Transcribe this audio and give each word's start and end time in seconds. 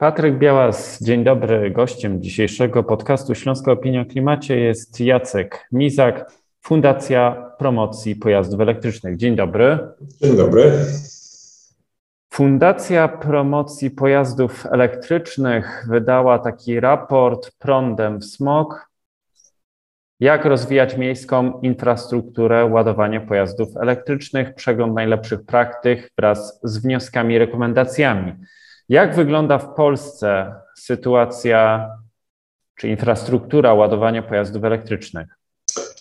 Patryk 0.00 0.38
Białas, 0.38 1.02
dzień 1.02 1.24
dobry. 1.24 1.70
Gościem 1.70 2.22
dzisiejszego 2.22 2.84
podcastu 2.84 3.34
Śląska 3.34 3.72
Opinia 3.72 4.00
o 4.00 4.04
Klimacie 4.04 4.60
jest 4.60 5.00
Jacek 5.00 5.68
Mizak, 5.72 6.32
Fundacja 6.60 7.50
Promocji 7.58 8.16
Pojazdów 8.16 8.60
Elektrycznych. 8.60 9.16
Dzień 9.16 9.36
dobry. 9.36 9.78
Dzień 10.22 10.36
dobry. 10.36 10.72
Fundacja 12.32 13.08
Promocji 13.08 13.90
Pojazdów 13.90 14.66
Elektrycznych 14.66 15.86
wydała 15.88 16.38
taki 16.38 16.80
raport 16.80 17.50
Prądem 17.58 18.18
w 18.18 18.24
smog. 18.24 18.90
Jak 20.20 20.44
rozwijać 20.44 20.96
miejską 20.96 21.60
infrastrukturę 21.60 22.64
ładowania 22.64 23.20
pojazdów 23.20 23.76
elektrycznych, 23.76 24.54
przegląd 24.54 24.94
najlepszych 24.94 25.42
praktyk 25.46 26.10
wraz 26.18 26.60
z 26.62 26.78
wnioskami 26.78 27.34
i 27.34 27.38
rekomendacjami. 27.38 28.34
Jak 28.90 29.16
wygląda 29.16 29.58
w 29.58 29.74
Polsce 29.74 30.54
sytuacja 30.78 31.90
czy 32.76 32.88
infrastruktura 32.88 33.74
ładowania 33.74 34.22
pojazdów 34.22 34.64
elektrycznych? 34.64 35.26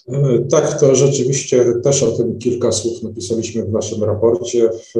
E, 0.07 0.39
tak, 0.52 0.79
to 0.79 0.95
rzeczywiście 0.95 1.65
też 1.84 2.03
o 2.03 2.12
tym 2.12 2.39
kilka 2.39 2.71
słów 2.71 3.03
napisaliśmy 3.03 3.65
w 3.65 3.71
naszym 3.71 4.03
raporcie 4.03 4.70
w, 4.70 4.93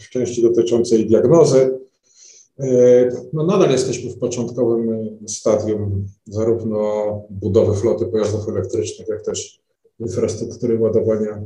w 0.00 0.10
części 0.10 0.42
dotyczącej 0.42 1.06
diagnozy. 1.06 1.78
E, 2.58 2.66
no 3.32 3.46
nadal 3.46 3.70
jesteśmy 3.70 4.10
w 4.10 4.18
początkowym 4.18 5.18
stadium 5.26 6.06
zarówno 6.26 6.80
budowy 7.30 7.80
floty 7.80 8.06
pojazdów 8.06 8.48
elektrycznych, 8.48 9.08
jak 9.08 9.22
też 9.22 9.60
infrastruktury 10.00 10.78
ładowania 10.78 11.42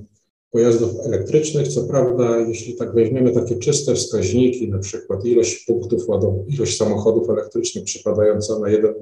pojazdów 0.57 0.91
elektrycznych. 1.05 1.69
Co 1.69 1.83
prawda, 1.83 2.39
jeśli 2.39 2.75
tak 2.75 2.95
weźmiemy 2.95 3.33
takie 3.33 3.57
czyste 3.57 3.95
wskaźniki, 3.95 4.69
na 4.69 4.79
przykład 4.79 5.25
ilość 5.25 5.65
punktów 5.65 6.09
ładowania, 6.09 6.45
ilość 6.49 6.77
samochodów 6.77 7.31
elektrycznych 7.31 7.85
przypadająca 7.85 8.59
na 8.59 8.69
jeden 8.69 8.95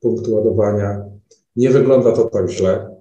punkt 0.00 0.28
ładowania, 0.28 1.04
nie 1.56 1.70
wygląda 1.70 2.12
to 2.12 2.24
tak 2.24 2.50
źle. 2.50 2.96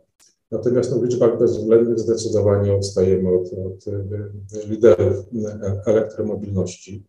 Natomiast 0.52 0.92
no, 0.92 1.00
w 1.00 1.04
liczbach 1.04 1.40
bezwzględnych 1.40 2.00
zdecydowanie 2.00 2.74
odstajemy 2.74 3.30
od, 3.30 3.48
od 3.54 3.88
e, 3.88 4.68
liderów 4.68 5.26
elektromobilności. 5.86 7.04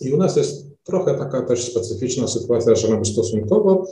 I 0.00 0.12
u 0.12 0.16
nas 0.16 0.36
jest 0.36 0.66
trochę 0.84 1.14
taka 1.14 1.42
też 1.42 1.70
specyficzna 1.70 2.28
sytuacja, 2.28 2.74
że 2.74 2.88
mamy 2.88 3.04
stosunkowo 3.04 3.86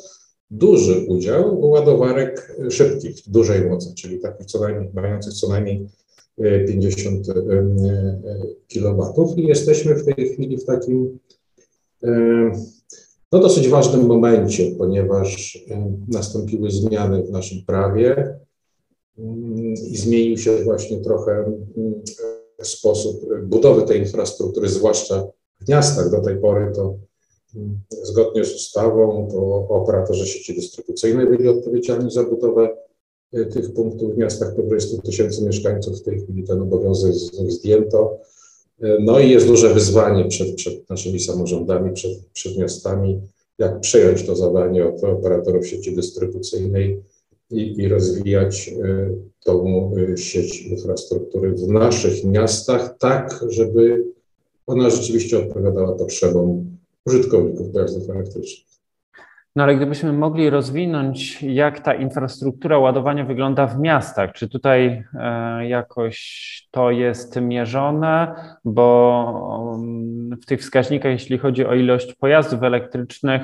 duży 0.50 1.06
udział 1.08 1.60
ładowarek 1.60 2.56
szybkich, 2.70 3.16
dużej 3.26 3.68
mocy, 3.68 3.94
czyli 3.94 4.20
takich 4.20 4.46
co 4.46 4.60
najmniej, 4.60 4.90
mających 4.94 5.32
co 5.32 5.48
najmniej 5.48 5.86
50 6.66 7.28
e, 7.28 7.32
e, 7.32 7.36
kW. 8.72 9.34
I 9.36 9.46
jesteśmy 9.46 9.94
w 9.94 10.04
tej 10.04 10.28
chwili 10.28 10.56
w 10.56 10.64
takim 10.64 11.18
no, 13.32 13.38
dosyć 13.38 13.68
ważnym 13.68 14.06
momencie, 14.06 14.70
ponieważ 14.78 15.58
nastąpiły 16.08 16.70
zmiany 16.70 17.22
w 17.22 17.30
naszym 17.30 17.58
prawie 17.66 18.38
i 19.90 19.96
zmienił 19.96 20.38
się 20.38 20.56
właśnie 20.64 21.00
trochę 21.00 21.52
sposób 22.62 23.20
budowy 23.42 23.82
tej 23.82 24.00
infrastruktury, 24.00 24.68
zwłaszcza 24.68 25.26
w 25.60 25.68
miastach. 25.68 26.10
Do 26.10 26.20
tej 26.20 26.36
pory 26.36 26.72
to 26.74 26.94
zgodnie 28.02 28.44
z 28.44 28.54
ustawą 28.54 29.28
to 29.30 29.68
operatorzy 29.68 30.26
sieci 30.26 30.54
dystrybucyjnej 30.54 31.26
byli 31.26 31.48
odpowiedzialni 31.48 32.10
za 32.10 32.24
budowę 32.24 32.76
e, 33.32 33.44
tych 33.44 33.72
punktów 33.72 34.14
w 34.14 34.18
miastach 34.18 34.54
powyżej 34.54 34.80
100 34.80 35.02
tysięcy 35.02 35.44
mieszkańców. 35.44 36.00
W 36.00 36.02
tej 36.02 36.20
chwili 36.20 36.44
ten 36.44 36.60
obowiązek 36.60 37.14
z 37.14 37.32
zdjęto. 37.48 38.18
E, 38.82 38.96
no 39.00 39.20
i 39.20 39.30
jest 39.30 39.46
duże 39.46 39.74
wyzwanie 39.74 40.24
przed, 40.24 40.54
przed 40.54 40.90
naszymi 40.90 41.20
samorządami, 41.20 41.92
przed, 41.92 42.12
przed 42.32 42.58
miastami, 42.58 43.20
jak 43.58 43.80
przejąć 43.80 44.26
to 44.26 44.36
zadanie 44.36 44.86
od 44.86 45.04
operatorów 45.04 45.66
sieci 45.66 45.96
dystrybucyjnej 45.96 47.02
i, 47.50 47.82
i 47.82 47.88
rozwijać 47.88 48.68
e, 48.68 49.10
tą 49.44 49.90
sieć 50.16 50.62
infrastruktury 50.62 51.52
w 51.52 51.68
naszych 51.68 52.24
miastach 52.24 52.98
tak, 52.98 53.44
żeby 53.48 54.04
ona 54.66 54.90
rzeczywiście 54.90 55.38
odpowiadała 55.38 55.92
potrzebom 55.92 56.75
użytkowników 57.06 57.72
pojazdów 57.72 58.10
elektrycznych. 58.10 58.66
No 59.56 59.62
ale 59.62 59.76
gdybyśmy 59.76 60.12
mogli 60.12 60.50
rozwinąć, 60.50 61.42
jak 61.42 61.80
ta 61.80 61.94
infrastruktura 61.94 62.78
ładowania 62.78 63.24
wygląda 63.24 63.66
w 63.66 63.80
miastach, 63.80 64.32
czy 64.32 64.48
tutaj 64.48 65.04
e, 65.14 65.68
jakoś 65.68 66.68
to 66.70 66.90
jest 66.90 67.40
mierzone, 67.40 68.34
bo 68.64 69.76
mm, 69.78 70.36
w 70.42 70.46
tych 70.46 70.60
wskaźnikach, 70.60 71.12
jeśli 71.12 71.38
chodzi 71.38 71.66
o 71.66 71.74
ilość 71.74 72.14
pojazdów 72.14 72.62
elektrycznych, 72.62 73.42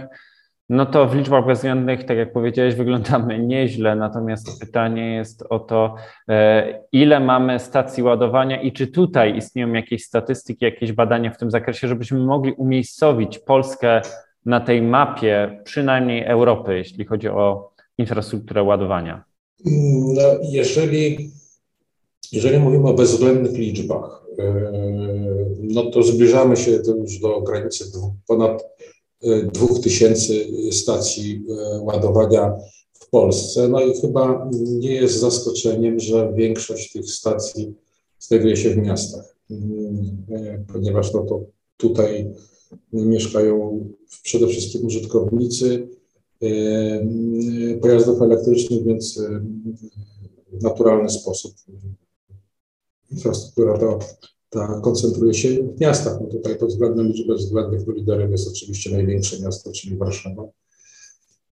no 0.73 0.87
to 0.87 1.07
w 1.07 1.15
liczbach 1.15 1.47
bezwzględnych, 1.47 2.05
tak 2.05 2.17
jak 2.17 2.33
powiedziałeś, 2.33 2.75
wyglądamy 2.75 3.39
nieźle. 3.39 3.97
Natomiast 3.97 4.61
pytanie 4.61 5.15
jest 5.15 5.45
o 5.51 5.59
to, 5.59 5.95
e, 6.29 6.85
ile 6.93 7.21
mamy 7.21 7.59
stacji 7.59 8.03
ładowania 8.03 8.63
i 8.63 8.73
czy 8.73 8.87
tutaj 8.87 9.37
istnieją 9.37 9.73
jakieś 9.73 10.05
statystyki, 10.05 10.65
jakieś 10.65 10.93
badania 10.93 11.31
w 11.31 11.39
tym 11.39 11.51
zakresie, 11.51 11.89
żebyśmy 11.89 12.19
mogli 12.19 12.53
umiejscowić 12.53 13.39
Polskę 13.39 14.01
na 14.47 14.61
tej 14.61 14.83
mapie, 14.83 15.61
przynajmniej 15.65 16.25
Europy, 16.25 16.77
jeśli 16.77 17.05
chodzi 17.05 17.29
o 17.29 17.71
infrastrukturę 17.99 18.63
ładowania. 18.63 19.25
No, 20.15 20.23
jeżeli, 20.43 21.31
jeżeli 22.33 22.59
mówimy 22.59 22.89
o 22.89 22.95
bezwzględnych 22.95 23.53
liczbach, 23.53 24.25
e, 24.39 24.73
no 25.63 25.91
to 25.91 26.03
zbliżamy 26.03 26.57
się 26.57 26.71
już 26.71 27.19
do 27.19 27.41
granicy 27.41 27.85
ponad 28.27 28.72
2000 29.53 30.35
stacji 30.73 31.45
e, 31.49 31.81
ładowania 31.81 32.57
w 32.93 33.11
Polsce. 33.11 33.69
No 33.69 33.81
i 33.81 34.01
chyba 34.01 34.51
nie 34.63 34.95
jest 34.95 35.21
zaskoczeniem, 35.21 36.01
że 36.01 36.33
większość 36.37 36.93
tych 36.93 37.11
stacji 37.11 37.75
znajduje 38.19 38.57
się 38.57 38.71
w 38.71 38.77
miastach, 38.77 39.37
e, 39.51 40.65
ponieważ 40.73 41.15
no 41.15 41.23
to 41.23 41.45
tutaj 41.77 42.31
mieszkają 42.93 43.87
przede 44.23 44.47
wszystkim 44.47 44.87
użytkownicy 44.87 45.89
e, 46.43 46.49
pojazdów 47.81 48.23
elektrycznych, 48.23 48.85
więc 48.85 49.21
w 50.53 50.63
naturalny 50.63 51.11
sposób 51.11 51.55
infrastruktura 53.11 53.79
ta 53.79 53.99
ta 54.53 54.81
koncentruje 54.81 55.35
się 55.35 55.49
w 55.49 55.81
miastach. 55.81 56.21
No 56.21 56.27
tutaj 56.27 56.59
pod 56.59 56.69
względem 56.69 57.07
liczby 57.07 57.35
względnych 57.35 57.83
liderem 57.97 58.33
jest 58.33 58.49
oczywiście 58.49 58.91
największe 58.91 59.41
miasto, 59.41 59.73
czyli 59.73 59.97
Warszawa, 59.97 60.49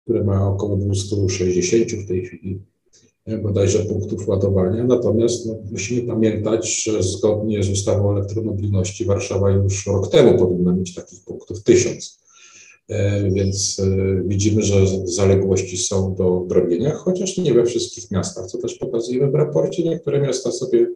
które 0.05 0.25
ma 0.25 0.49
około 0.49 0.77
260 0.77 1.93
w 1.93 2.09
tej 2.09 2.27
chwili 2.27 2.61
bodajże 3.43 3.79
punktów 3.79 4.29
ładowania. 4.29 4.85
Natomiast 4.85 5.47
no, 5.47 5.59
musimy 5.71 6.03
pamiętać, 6.03 6.83
że 6.83 7.03
zgodnie 7.03 7.63
z 7.63 7.71
ustawą 7.71 8.09
o 8.09 8.13
elektromobilności 8.13 9.05
Warszawa 9.05 9.51
już 9.51 9.87
rok 9.87 10.11
temu 10.11 10.39
powinna 10.39 10.73
mieć 10.73 10.95
takich 10.95 11.25
punktów 11.25 11.63
tysiąc. 11.63 12.21
E, 12.89 13.31
więc 13.31 13.81
e, 13.81 14.23
widzimy, 14.27 14.63
że 14.63 14.87
zaległości 15.05 15.79
są 15.79 16.15
do 16.15 16.41
odrobienia, 16.41 16.95
chociaż 16.95 17.39
nie 17.39 17.55
we 17.55 17.65
wszystkich 17.65 18.11
miastach, 18.11 18.47
co 18.47 18.59
też 18.59 18.75
pokazujemy 18.75 19.31
w 19.31 19.35
raporcie. 19.35 19.85
Niektóre 19.85 20.21
miasta 20.21 20.53
sobie 20.53 20.91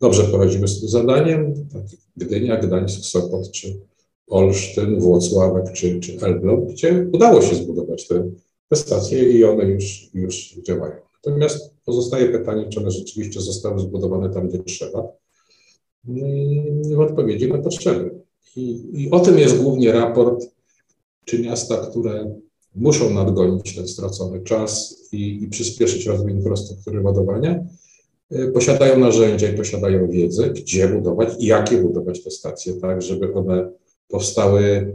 dobrze 0.00 0.24
poradzimy 0.24 0.68
z 0.68 0.80
tym 0.80 0.88
zadaniem, 0.88 1.68
tak 1.72 1.82
Gdynia, 2.16 2.56
Gdańsk, 2.56 3.04
Sopot, 3.04 3.50
czy 3.50 3.80
Olsztyn, 4.26 5.00
Włocławek, 5.00 5.72
czy, 5.72 6.00
czy 6.00 6.20
Elbląg, 6.20 6.70
gdzie 6.70 7.06
udało 7.12 7.42
się 7.42 7.54
zbudować 7.54 8.08
te, 8.08 8.30
te 8.68 8.76
stacje 8.76 9.32
i 9.32 9.44
one 9.44 9.64
już, 9.64 10.10
już 10.14 10.54
działają. 10.66 10.96
Natomiast 11.26 11.74
pozostaje 11.84 12.28
pytanie, 12.28 12.68
czy 12.68 12.80
one 12.80 12.90
rzeczywiście 12.90 13.40
zostały 13.40 13.80
zbudowane 13.80 14.30
tam, 14.30 14.48
gdzie 14.48 14.58
trzeba, 14.58 15.08
w 16.94 17.00
odpowiedzi 17.00 17.48
na 17.48 17.58
potrzeby. 17.58 18.10
I, 18.56 18.90
I 18.92 19.10
o 19.10 19.20
tym 19.20 19.38
jest 19.38 19.62
głównie 19.62 19.92
raport, 19.92 20.44
czy 21.24 21.38
miasta, 21.38 21.76
które 21.76 22.34
muszą 22.74 23.10
nadgonić 23.10 23.74
ten 23.76 23.88
stracony 23.88 24.40
czas 24.40 24.96
i, 25.12 25.42
i 25.42 25.48
przyspieszyć 25.48 26.06
rozwój 26.06 26.32
infrastruktury 26.32 27.00
ładowania, 27.00 27.64
posiadają 28.54 28.98
narzędzia 28.98 29.48
i 29.48 29.56
posiadają 29.56 30.08
wiedzę, 30.08 30.50
gdzie 30.50 30.88
budować 30.88 31.28
i 31.38 31.46
jakie 31.46 31.76
budować 31.76 32.24
te 32.24 32.30
stacje, 32.30 32.74
tak, 32.74 33.02
żeby 33.02 33.34
one 33.34 33.70
powstały 34.08 34.94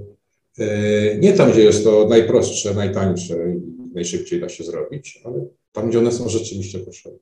y, 0.59 1.19
nie 1.21 1.33
tam, 1.33 1.51
gdzie 1.51 1.63
jest 1.63 1.83
to 1.83 2.07
najprostsze, 2.09 2.74
najtańsze 2.74 3.33
i 3.33 3.62
najszybciej 3.94 4.41
da 4.41 4.50
się 4.50 4.63
zrobić, 4.63 5.21
ale 5.25 5.45
tam, 5.71 5.89
gdzie 5.89 6.00
one 6.00 6.12
są 6.12 6.30
rzeczywiście 6.30 6.80
potrzebne. 6.80 7.19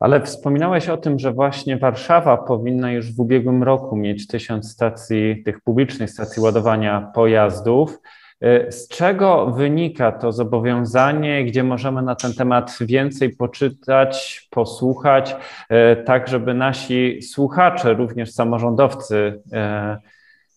Ale 0.00 0.22
wspominałeś 0.22 0.88
o 0.88 0.96
tym, 0.96 1.18
że 1.18 1.32
właśnie 1.32 1.78
Warszawa 1.78 2.36
powinna 2.36 2.92
już 2.92 3.12
w 3.12 3.20
ubiegłym 3.20 3.62
roku 3.62 3.96
mieć 3.96 4.26
tysiąc 4.26 4.70
stacji, 4.70 5.42
tych 5.44 5.60
publicznych 5.60 6.10
stacji 6.10 6.42
ładowania 6.42 7.12
pojazdów. 7.14 7.98
E, 8.40 8.72
z 8.72 8.88
czego 8.88 9.46
wynika 9.46 10.12
to 10.12 10.32
zobowiązanie, 10.32 11.44
gdzie 11.44 11.64
możemy 11.64 12.02
na 12.02 12.14
ten 12.14 12.34
temat 12.34 12.78
więcej 12.80 13.36
poczytać, 13.36 14.46
posłuchać, 14.50 15.36
e, 15.68 15.96
tak 15.96 16.28
żeby 16.28 16.54
nasi 16.54 17.22
słuchacze, 17.22 17.94
również 17.94 18.32
samorządowcy, 18.32 19.42
e, 19.52 19.98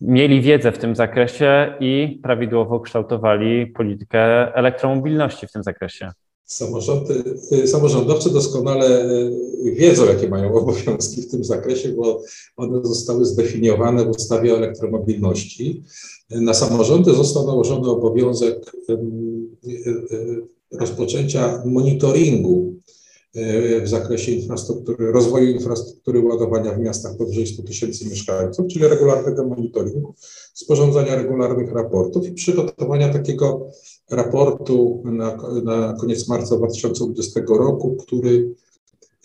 mieli 0.01 0.41
wiedzę 0.41 0.71
w 0.71 0.77
tym 0.77 0.95
zakresie 0.95 1.73
i 1.79 2.19
prawidłowo 2.23 2.79
kształtowali 2.79 3.67
politykę 3.67 4.55
elektromobilności 4.55 5.47
w 5.47 5.51
tym 5.51 5.63
zakresie. 5.63 6.11
Samorządy, 6.45 7.23
y, 7.51 7.67
samorządowcy 7.67 8.29
doskonale 8.29 9.05
y, 9.65 9.71
wiedzą, 9.75 10.05
jakie 10.05 10.29
mają 10.29 10.53
obowiązki 10.61 11.21
w 11.21 11.31
tym 11.31 11.43
zakresie, 11.43 11.89
bo 11.89 12.21
one 12.57 12.81
zostały 12.83 13.25
zdefiniowane 13.25 14.05
w 14.05 14.09
ustawie 14.09 14.53
o 14.53 14.57
elektromobilności. 14.57 15.83
Na 16.29 16.53
samorządy 16.53 17.13
został 17.13 17.47
nałożony 17.47 17.89
obowiązek 17.89 18.71
rozpoczęcia 20.71 21.63
monitoringu 21.65 22.75
w 23.81 23.87
zakresie 23.87 24.31
infrastruktury, 24.31 25.11
rozwoju 25.11 25.49
infrastruktury 25.49 26.21
ładowania 26.21 26.71
w 26.71 26.79
miastach 26.79 27.17
powyżej 27.17 27.47
100 27.47 27.63
tysięcy 27.63 28.09
mieszkańców, 28.09 28.67
czyli 28.67 28.87
regularnego 28.87 29.47
monitoringu, 29.47 30.15
sporządzania 30.53 31.15
regularnych 31.15 31.71
raportów 31.71 32.27
i 32.27 32.33
przygotowania 32.33 33.13
takiego 33.13 33.67
raportu 34.11 35.01
na, 35.05 35.37
na 35.63 35.93
koniec 35.99 36.27
marca 36.27 36.57
2020 36.57 37.41
roku, 37.47 37.95
który, 37.95 38.55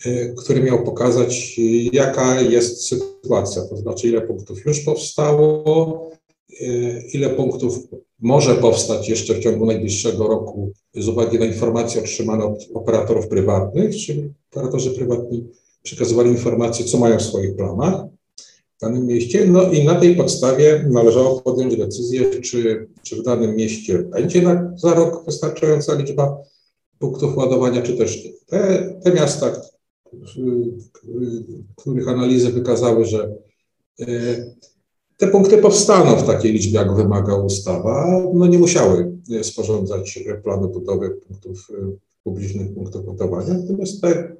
e, 0.05 0.33
który 0.33 0.63
miał 0.63 0.83
pokazać, 0.83 1.59
jaka 1.93 2.41
jest 2.41 2.87
sytuacja, 2.87 3.61
to 3.61 3.77
znaczy 3.77 4.07
ile 4.07 4.21
punktów 4.21 4.65
już 4.65 4.79
powstało, 4.79 6.11
e, 6.61 6.65
ile 7.13 7.29
punktów 7.29 7.79
może 8.19 8.55
powstać 8.55 9.09
jeszcze 9.09 9.33
w 9.33 9.39
ciągu 9.39 9.65
najbliższego 9.65 10.27
roku 10.27 10.71
z 10.95 11.07
uwagi 11.07 11.39
na 11.39 11.45
informacje 11.45 12.01
otrzymane 12.01 12.45
od 12.45 12.67
operatorów 12.73 13.27
prywatnych, 13.27 13.95
czyli 13.95 14.33
operatorzy 14.51 14.91
prywatni 14.91 15.47
przekazywali 15.83 16.29
informacje, 16.29 16.85
co 16.85 16.97
mają 16.97 17.17
w 17.17 17.21
swoich 17.21 17.55
planach 17.55 18.16
w 18.77 18.81
danym 18.81 19.07
mieście, 19.07 19.45
no 19.47 19.71
i 19.71 19.85
na 19.85 19.95
tej 19.95 20.15
podstawie 20.15 20.85
należało 20.89 21.41
podjąć 21.41 21.77
decyzję, 21.77 22.41
czy, 22.41 22.87
czy 23.03 23.15
w 23.15 23.23
danym 23.23 23.55
mieście 23.55 23.99
będzie 23.99 24.41
na, 24.41 24.73
za 24.75 24.93
rok 24.93 25.25
wystarczająca 25.25 25.93
liczba 25.93 26.37
punktów 26.99 27.37
ładowania, 27.37 27.81
czy 27.81 27.97
też 27.97 28.25
nie. 28.25 28.31
Te, 28.45 28.93
te 29.03 29.13
miasta, 29.13 29.61
których 31.75 32.07
analizy 32.07 32.49
wykazały, 32.49 33.05
że 33.05 33.35
e, 33.99 34.05
te 35.17 35.27
punkty 35.27 35.57
powstaną 35.57 36.15
w 36.15 36.27
takiej 36.27 36.53
liczbie, 36.53 36.73
jak 36.73 36.95
wymaga 36.95 37.35
ustawa, 37.35 38.21
no 38.33 38.47
nie 38.47 38.59
musiały 38.59 39.17
sporządzać 39.43 40.19
planu 40.43 40.69
budowy 40.69 41.09
punktów, 41.09 41.67
e, 41.71 41.91
publicznych 42.23 42.73
punktów 42.73 43.07
ładowania, 43.07 43.53
natomiast 43.53 44.01
te 44.01 44.35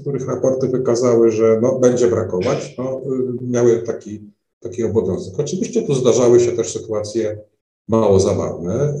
których 0.00 0.26
raporty 0.26 0.68
wykazały, 0.68 1.30
że 1.30 1.58
no, 1.62 1.78
będzie 1.78 2.08
brakować, 2.08 2.74
no, 2.78 3.00
miały 3.42 3.82
taki, 3.82 4.20
taki 4.60 4.84
obowiązek. 4.84 5.34
Oczywiście 5.38 5.82
tu 5.82 5.94
zdarzały 5.94 6.40
się 6.40 6.52
też 6.52 6.72
sytuacje 6.72 7.38
mało 7.88 8.20
zabawne. 8.20 8.94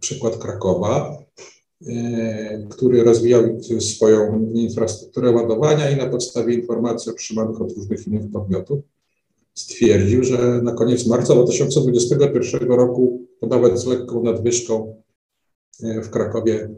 Przykład 0.00 0.36
Krakowa, 0.36 1.18
który 2.70 3.04
rozwijał 3.04 3.42
swoją 3.80 4.50
infrastrukturę 4.54 5.30
ładowania 5.30 5.90
i 5.90 5.96
na 5.96 6.06
podstawie 6.06 6.54
informacji 6.54 7.12
otrzymanych 7.12 7.60
od 7.60 7.72
różnych 7.72 8.06
innych 8.06 8.30
podmiotów 8.30 8.80
stwierdził, 9.54 10.24
że 10.24 10.62
na 10.62 10.72
koniec 10.72 11.06
marca 11.06 11.34
2021 11.34 12.68
roku, 12.68 13.22
nawet 13.42 13.78
z 13.78 13.86
lekką 13.86 14.22
nadwyżką 14.22 15.02
w 15.80 16.10
Krakowie 16.10 16.68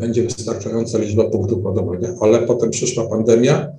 będzie 0.00 0.22
wystarczająca 0.22 0.98
liczba 0.98 1.30
punktów 1.30 1.64
ładowania, 1.64 2.14
ale 2.20 2.46
potem 2.46 2.70
przyszła 2.70 3.08
pandemia, 3.08 3.72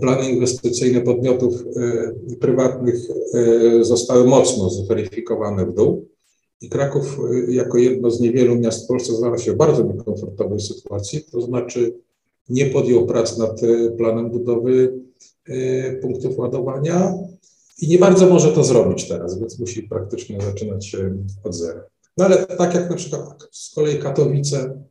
plany 0.00 0.30
inwestycyjne 0.30 1.00
podmiotów 1.00 1.64
e, 1.76 2.36
prywatnych 2.36 2.94
e, 3.34 3.84
zostały 3.84 4.24
mocno 4.24 4.70
zweryfikowane 4.70 5.66
w 5.66 5.74
dół. 5.74 6.08
I 6.60 6.68
Kraków 6.68 7.18
jako 7.48 7.78
jedno 7.78 8.10
z 8.10 8.20
niewielu 8.20 8.58
miast 8.58 8.84
w 8.84 8.88
Polsce 8.88 9.16
znalazł 9.16 9.44
się 9.44 9.52
w 9.52 9.56
bardzo 9.56 9.82
niekomfortowej 9.82 10.60
sytuacji, 10.60 11.24
to 11.32 11.40
znaczy 11.40 11.94
nie 12.48 12.66
podjął 12.66 13.06
prac 13.06 13.38
nad 13.38 13.60
planem 13.98 14.30
budowy 14.30 15.00
punktów 16.02 16.38
ładowania. 16.38 17.14
I 17.78 17.88
nie 17.88 17.98
bardzo 17.98 18.28
może 18.28 18.52
to 18.52 18.64
zrobić 18.64 19.08
teraz, 19.08 19.38
więc 19.38 19.58
musi 19.58 19.82
praktycznie 19.82 20.40
zaczynać 20.40 20.96
od 21.44 21.54
zera. 21.54 21.84
No 22.16 22.24
ale 22.24 22.46
tak 22.46 22.74
jak 22.74 22.90
na 22.90 22.96
przykład 22.96 23.48
z 23.52 23.74
kolei 23.74 23.98
Katowice 23.98 24.82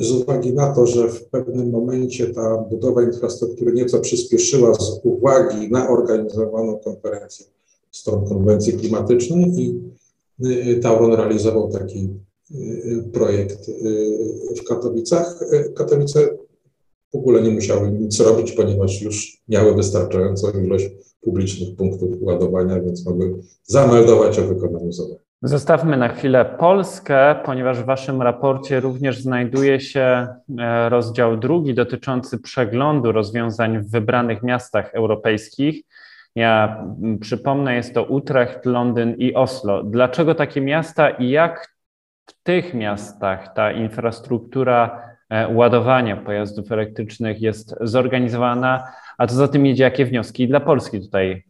z 0.00 0.12
uwagi 0.12 0.52
na 0.52 0.74
to, 0.74 0.86
że 0.86 1.08
w 1.08 1.24
pewnym 1.24 1.70
momencie 1.70 2.26
ta 2.26 2.58
budowa 2.58 3.02
infrastruktury 3.02 3.72
nieco 3.72 4.00
przyspieszyła 4.00 4.74
z 4.74 5.00
uwagi 5.04 5.70
na 5.70 5.88
organizowaną 5.88 6.78
konferencję 6.78 7.46
stron 7.94 8.28
konwencji 8.28 8.72
klimatycznej 8.72 9.52
i 9.56 9.80
y, 10.46 10.80
Tauron 10.82 11.12
realizował 11.12 11.70
taki 11.70 12.08
y, 12.50 13.04
projekt 13.12 13.68
y, 13.68 14.54
w 14.56 14.64
Katowicach. 14.64 15.40
Katowice 15.76 16.38
w 17.12 17.16
ogóle 17.16 17.42
nie 17.42 17.50
musiały 17.50 17.90
nic 17.90 18.20
robić, 18.20 18.52
ponieważ 18.52 19.02
już 19.02 19.42
miały 19.48 19.74
wystarczającą 19.74 20.50
ilość 20.50 20.90
publicznych 21.20 21.76
punktów 21.76 22.10
ładowania, 22.20 22.80
więc 22.80 23.06
mogły 23.06 23.34
zameldować 23.64 24.38
o 24.38 24.46
wykonaniu 24.46 24.92
zadań. 24.92 25.23
Zostawmy 25.42 25.96
na 25.96 26.08
chwilę 26.08 26.44
Polskę, 26.44 27.34
ponieważ 27.44 27.82
w 27.82 27.84
Waszym 27.84 28.22
raporcie 28.22 28.80
również 28.80 29.20
znajduje 29.20 29.80
się 29.80 30.26
e, 30.58 30.88
rozdział 30.88 31.36
drugi 31.36 31.74
dotyczący 31.74 32.38
przeglądu 32.38 33.12
rozwiązań 33.12 33.78
w 33.78 33.90
wybranych 33.90 34.42
miastach 34.42 34.94
europejskich. 34.94 35.82
Ja 36.34 36.84
przypomnę, 37.20 37.74
jest 37.74 37.94
to 37.94 38.04
Utrecht, 38.04 38.66
Londyn 38.66 39.14
i 39.18 39.34
Oslo. 39.34 39.82
Dlaczego 39.82 40.34
takie 40.34 40.60
miasta 40.60 41.10
i 41.10 41.30
jak 41.30 41.74
w 42.26 42.42
tych 42.42 42.74
miastach 42.74 43.54
ta 43.54 43.72
infrastruktura 43.72 45.02
e, 45.30 45.48
ładowania 45.48 46.16
pojazdów 46.16 46.72
elektrycznych 46.72 47.42
jest 47.42 47.74
zorganizowana, 47.80 48.88
a 49.18 49.26
co 49.26 49.34
za 49.34 49.48
tym 49.48 49.66
idzie, 49.66 49.84
jakie 49.84 50.04
wnioski 50.04 50.48
dla 50.48 50.60
Polski 50.60 51.00
tutaj 51.00 51.44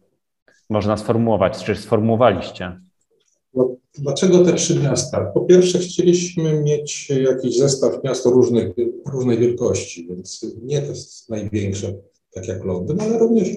można 0.69 0.97
sformułować, 0.97 1.63
czy 1.63 1.75
sformułowaliście? 1.75 2.79
Dlaczego 3.97 4.45
te 4.45 4.53
trzy 4.53 4.79
miasta? 4.79 5.31
Po 5.33 5.41
pierwsze, 5.41 5.79
chcieliśmy 5.79 6.61
mieć 6.61 7.09
jakiś 7.09 7.57
zestaw 7.57 8.03
miast 8.03 8.25
różnych, 8.25 8.73
różnej 9.05 9.37
wielkości, 9.37 10.07
więc 10.07 10.45
nie 10.63 10.81
te 10.81 10.93
największe, 11.29 11.93
tak 12.31 12.47
jak 12.47 12.65
Londyn, 12.65 13.01
ale 13.01 13.19
również 13.19 13.49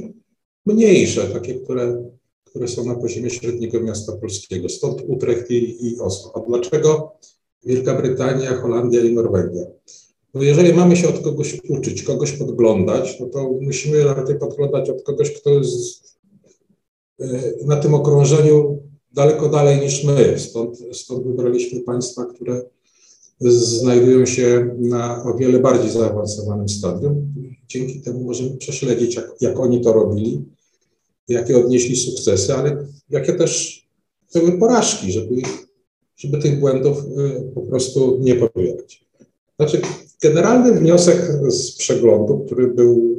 mniejsze, 0.67 1.27
takie, 1.27 1.55
które, 1.55 2.11
które 2.45 2.69
są 2.69 2.85
na 2.85 2.95
poziomie 2.95 3.31
średniego 3.31 3.81
miasta 3.81 4.13
polskiego. 4.13 4.69
Stąd 4.69 5.03
Utrecht 5.07 5.51
i, 5.51 5.87
i 5.87 6.01
Oslo. 6.01 6.33
A 6.35 6.41
dlaczego 6.41 7.13
Wielka 7.65 7.95
Brytania, 7.95 8.55
Holandia 8.55 9.01
i 9.01 9.15
Norwegia? 9.15 9.63
No 10.35 10.43
jeżeli 10.43 10.75
mamy 10.75 10.97
się 10.97 11.09
od 11.09 11.19
kogoś 11.21 11.61
uczyć, 11.69 12.03
kogoś 12.03 12.33
podglądać, 12.33 13.21
no 13.21 13.27
to 13.27 13.51
musimy 13.61 14.05
raczej 14.05 14.39
podglądać 14.39 14.91
od 14.91 15.03
kogoś, 15.03 15.33
kto 15.33 15.51
jest 15.51 16.19
e, 17.21 17.27
na 17.65 17.77
tym 17.77 17.95
okrążeniu 17.95 18.88
daleko 19.19 19.49
dalej 19.49 19.81
niż 19.81 20.05
my. 20.05 20.39
Stąd, 20.39 20.79
stąd 20.93 21.27
wybraliśmy 21.27 21.81
państwa, 21.81 22.25
które 22.25 22.63
znajdują 23.41 24.27
się 24.27 24.77
na 24.79 25.25
o 25.25 25.35
wiele 25.35 25.59
bardziej 25.59 25.91
zaawansowanym 25.91 26.69
stadium. 26.69 27.35
Dzięki 27.69 28.01
temu 28.01 28.25
możemy 28.25 28.57
prześledzić, 28.57 29.15
jak, 29.15 29.35
jak 29.41 29.61
oni 29.61 29.81
to 29.81 29.93
robili, 29.93 30.45
jakie 31.29 31.59
odnieśli 31.59 31.97
sukcesy, 31.97 32.55
ale 32.55 32.87
jakie 33.11 33.33
też 33.33 33.83
były 34.35 34.59
porażki, 34.59 35.13
żeby, 35.13 35.35
żeby 36.17 36.39
tych 36.39 36.61
błędów 36.61 36.99
y, 36.99 37.53
po 37.55 37.61
prostu 37.61 38.19
nie 38.21 38.35
powielać. 38.35 39.05
Znaczy, 39.57 39.81
generalny 40.23 40.73
wniosek 40.73 41.31
z 41.49 41.77
przeglądu, 41.77 42.39
który 42.39 42.67
był 42.69 43.17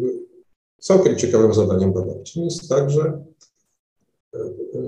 całkiem 0.79 1.17
ciekawym 1.17 1.53
zadaniem 1.53 1.93
badawczym, 1.93 2.43
jest 2.43 2.69
tak, 2.69 2.91
że 2.91 3.23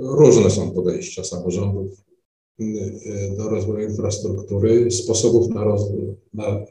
Różne 0.02 0.50
są 0.50 0.72
podejścia 0.72 1.24
samorządów 1.24 1.92
y, 2.60 2.64
y, 2.64 3.36
do 3.38 3.50
rozwoju 3.50 3.90
infrastruktury, 3.90 4.92
sposobów 4.92 5.50
na, 5.50 5.64
rozwój, 5.64 6.16
na 6.34 6.60
y, 6.60 6.66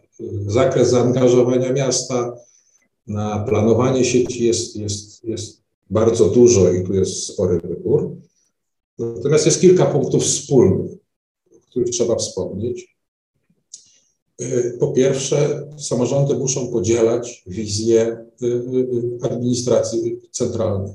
zakres 0.47 0.91
zaangażowania 0.91 1.73
miasta, 1.73 2.37
na 3.07 3.45
planowanie 3.49 4.05
sieci 4.05 4.45
jest, 4.45 4.77
jest, 4.77 5.25
jest 5.25 5.63
bardzo 5.91 6.29
dużo 6.29 6.73
i 6.73 6.85
tu 6.85 6.95
jest 6.95 7.23
spory 7.23 7.61
wybór. 7.65 8.17
Natomiast 8.99 9.47
jest 9.47 9.61
kilka 9.61 9.87
punktów 9.87 10.23
wspólnych, 10.23 10.93
o 11.53 11.71
których 11.71 11.91
trzeba 11.91 12.17
wspomnieć. 12.17 12.97
Po 14.81 14.93
pierwsze, 14.93 15.69
samorządy 15.79 16.35
muszą 16.35 16.73
podzielać 16.73 17.45
wizję 17.47 18.25
administracji 19.23 20.21
centralnej. 20.31 20.93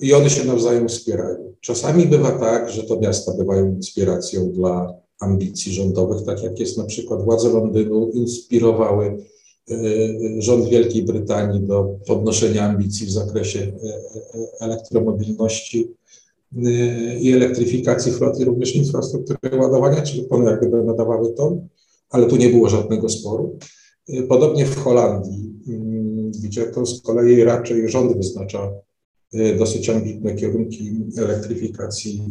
I 0.00 0.12
one 0.14 0.30
się 0.30 0.44
nawzajem 0.44 0.88
wspierają. 0.88 1.54
Czasami 1.60 2.06
bywa 2.06 2.30
tak, 2.30 2.70
że 2.70 2.82
to 2.82 3.00
miasta 3.00 3.34
bywają 3.34 3.74
inspiracją 3.74 4.52
dla 4.52 4.94
ambicji 5.20 5.72
rządowych, 5.72 6.26
tak 6.26 6.42
jak 6.42 6.60
jest 6.60 6.78
na 6.78 6.84
przykład 6.84 7.24
władze 7.24 7.48
Londynu 7.48 8.10
inspirowały 8.10 9.16
rząd 10.38 10.68
Wielkiej 10.68 11.02
Brytanii 11.02 11.60
do 11.60 11.98
podnoszenia 12.06 12.62
ambicji 12.62 13.06
w 13.06 13.10
zakresie 13.10 13.72
elektromobilności 14.60 15.90
i 17.20 17.32
elektryfikacji 17.32 18.12
floty, 18.12 18.44
również 18.44 18.76
infrastruktury 18.76 19.56
ładowania, 19.58 20.02
czyli 20.02 20.28
one 20.28 20.50
jak 20.50 20.60
gdyby 20.60 20.84
nadawały 20.84 21.34
ton, 21.34 21.68
ale 22.10 22.26
tu 22.26 22.36
nie 22.36 22.48
było 22.48 22.68
żadnego 22.68 23.08
sporu. 23.08 23.58
Podobnie 24.28 24.66
w 24.66 24.76
Holandii, 24.76 25.52
gdzie 26.44 26.62
to 26.62 26.86
z 26.86 27.02
kolei 27.02 27.44
raczej 27.44 27.88
rząd 27.88 28.16
wyznacza 28.16 28.72
dosyć 29.58 29.90
ambitne 29.90 30.34
kierunki 30.34 30.90
elektryfikacji 31.18 32.22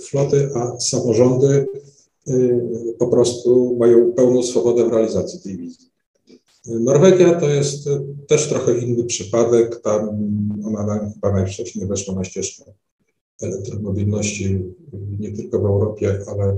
floty, 0.00 0.48
a 0.54 0.80
samorządy 0.80 1.66
po 2.98 3.06
prostu 3.08 3.76
mają 3.76 4.12
pełną 4.12 4.42
swobodę 4.42 4.88
w 4.88 4.92
realizacji 4.92 5.40
tej 5.40 5.56
wizji. 5.56 5.88
Norwegia 6.66 7.40
to 7.40 7.48
jest 7.48 7.88
też 8.28 8.48
trochę 8.48 8.78
inny 8.78 9.04
przypadek. 9.04 9.80
Tam 9.80 10.08
ona 10.64 11.10
chyba 11.14 11.32
najwcześniej 11.32 11.86
weszła 11.86 12.14
na 12.14 12.24
ścieżkę 12.24 12.64
elektromobilności 13.42 14.58
nie 15.20 15.32
tylko 15.32 15.58
w 15.58 15.66
Europie, 15.66 16.18
ale 16.26 16.56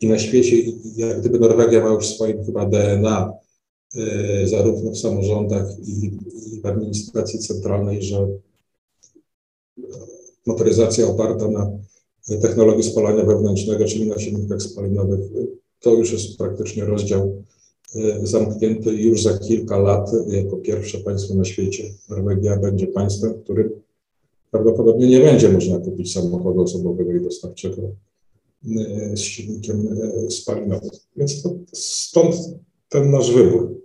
i 0.00 0.08
na 0.08 0.18
świecie. 0.18 0.56
Jak 0.96 1.20
gdyby 1.20 1.38
Norwegia 1.38 1.84
ma 1.84 1.90
już 1.90 2.06
swoim 2.06 2.44
chyba 2.44 2.66
DNA, 2.66 3.32
zarówno 4.44 4.90
w 4.90 4.98
samorządach 4.98 5.66
i, 5.86 6.10
w 6.62 6.66
administracji 6.66 7.38
centralnej, 7.38 8.02
że 8.02 8.28
motoryzacja 10.50 11.06
oparta 11.06 11.48
na 11.48 11.70
technologii 12.42 12.82
spalania 12.82 13.24
wewnętrznego, 13.24 13.84
czyli 13.84 14.08
na 14.08 14.18
silnikach 14.18 14.62
spalinowych, 14.62 15.20
to 15.80 15.94
już 15.94 16.12
jest 16.12 16.38
praktycznie 16.38 16.84
rozdział 16.84 17.42
e, 17.94 18.26
zamknięty 18.26 18.90
już 18.90 19.22
za 19.22 19.38
kilka 19.38 19.78
lat 19.78 20.10
jako 20.26 20.56
pierwsze 20.56 20.98
państwo 20.98 21.34
na 21.34 21.44
świecie. 21.44 21.84
Norwegia 22.08 22.56
będzie 22.56 22.86
państwem, 22.86 23.32
w 23.32 23.42
którym 23.44 23.70
prawdopodobnie 24.50 25.06
nie 25.08 25.20
będzie 25.20 25.48
można 25.48 25.78
kupić 25.78 26.12
samochodu 26.12 26.60
osobowego 26.60 27.12
i 27.12 27.20
dostawczego 27.20 27.82
e, 27.82 29.16
z 29.16 29.20
silnikiem 29.20 29.88
e, 30.26 30.30
spalinowym. 30.30 30.90
Więc 31.16 31.42
to, 31.42 31.54
stąd 31.72 32.34
ten 32.88 33.10
nasz 33.10 33.32
wybór. 33.32 33.80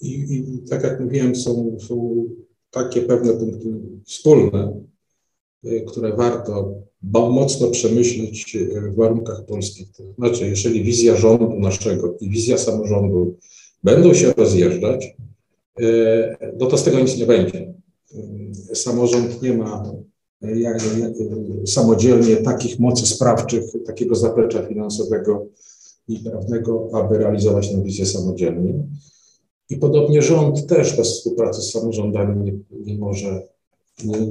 I, 0.00 0.10
I, 0.10 0.68
tak 0.68 0.82
jak 0.82 1.00
mówiłem, 1.00 1.36
są, 1.36 1.76
są 1.80 2.24
takie 2.70 3.02
pewne 3.02 3.32
punkty 3.32 3.68
wspólne, 4.04 4.80
które 5.86 6.16
warto 6.16 6.74
mocno 7.02 7.70
przemyśleć 7.70 8.56
y, 8.56 8.80
w 8.80 8.96
warunkach 8.96 9.44
polskich. 9.44 9.88
To 9.92 10.02
znaczy, 10.18 10.48
jeżeli 10.48 10.82
wizja 10.82 11.16
rządu 11.16 11.60
naszego 11.60 12.16
i 12.20 12.30
wizja 12.30 12.58
samorządu 12.58 13.36
będą 13.84 14.14
się 14.14 14.32
rozjeżdżać, 14.32 15.16
y, 15.80 16.36
no 16.58 16.66
to 16.66 16.78
z 16.78 16.84
tego 16.84 17.00
nic 17.00 17.16
nie 17.16 17.26
będzie. 17.26 17.74
Samorząd 18.74 19.42
nie 19.42 19.52
ma 19.52 19.92
samodzielnie 21.66 22.36
takich 22.36 22.78
mocy 22.78 23.06
sprawczych, 23.06 23.64
takiego 23.86 24.14
zaplecza 24.14 24.62
finansowego 24.62 25.46
i 26.08 26.18
prawnego, 26.18 26.90
aby 26.92 27.18
realizować 27.18 27.70
tę 27.70 27.82
wizję 27.82 28.06
samodzielnie. 28.06 28.74
I 29.70 29.76
podobnie 29.76 30.22
rząd 30.22 30.66
też 30.66 30.96
bez 30.96 31.08
współpracy 31.08 31.62
z 31.62 31.70
samorządami 31.70 32.44
nie, 32.44 32.52
nie 32.86 32.98
może 32.98 33.48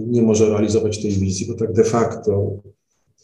nie, 0.07 0.21
może 0.21 0.49
realizować 0.49 1.01
tej 1.01 1.11
wizji, 1.11 1.45
bo 1.45 1.53
tak 1.53 1.73
de 1.73 1.83
facto 1.83 2.51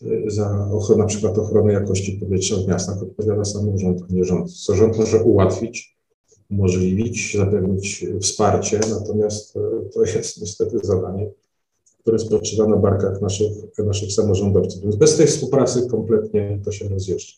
e, 0.02 0.32
za 0.32 0.70
ochronę, 0.72 1.02
na 1.02 1.08
przykład 1.08 1.38
ochronę 1.38 1.74
jakości 1.74 2.12
powietrza 2.12 2.56
w 2.56 2.68
miastach 2.68 3.04
odpowiada 3.04 3.46
samorząd, 3.46 4.02
a 4.10 4.14
nie 4.14 4.24
rząd. 4.24 4.54
Co 4.54 4.76
rząd 4.76 4.98
może 4.98 5.24
ułatwić, 5.24 5.98
umożliwić, 6.52 7.38
zapewnić 7.38 8.06
wsparcie, 8.22 8.80
natomiast 8.90 9.58
e, 9.58 9.60
to 9.94 10.02
jest 10.02 10.42
niestety 10.42 10.80
zadanie, 10.84 11.30
które 12.00 12.20
spoczywa 12.20 12.68
na 12.68 12.78
barkach 12.78 13.22
naszych, 13.22 13.52
naszych 13.78 14.12
samorządowców. 14.12 14.84
Więc 14.84 14.96
bez 14.96 15.18
tej 15.18 15.28
współpracy 15.28 15.88
kompletnie 15.88 16.60
to 16.66 16.72
się 16.72 16.90
rozjeżdża. 16.90 17.38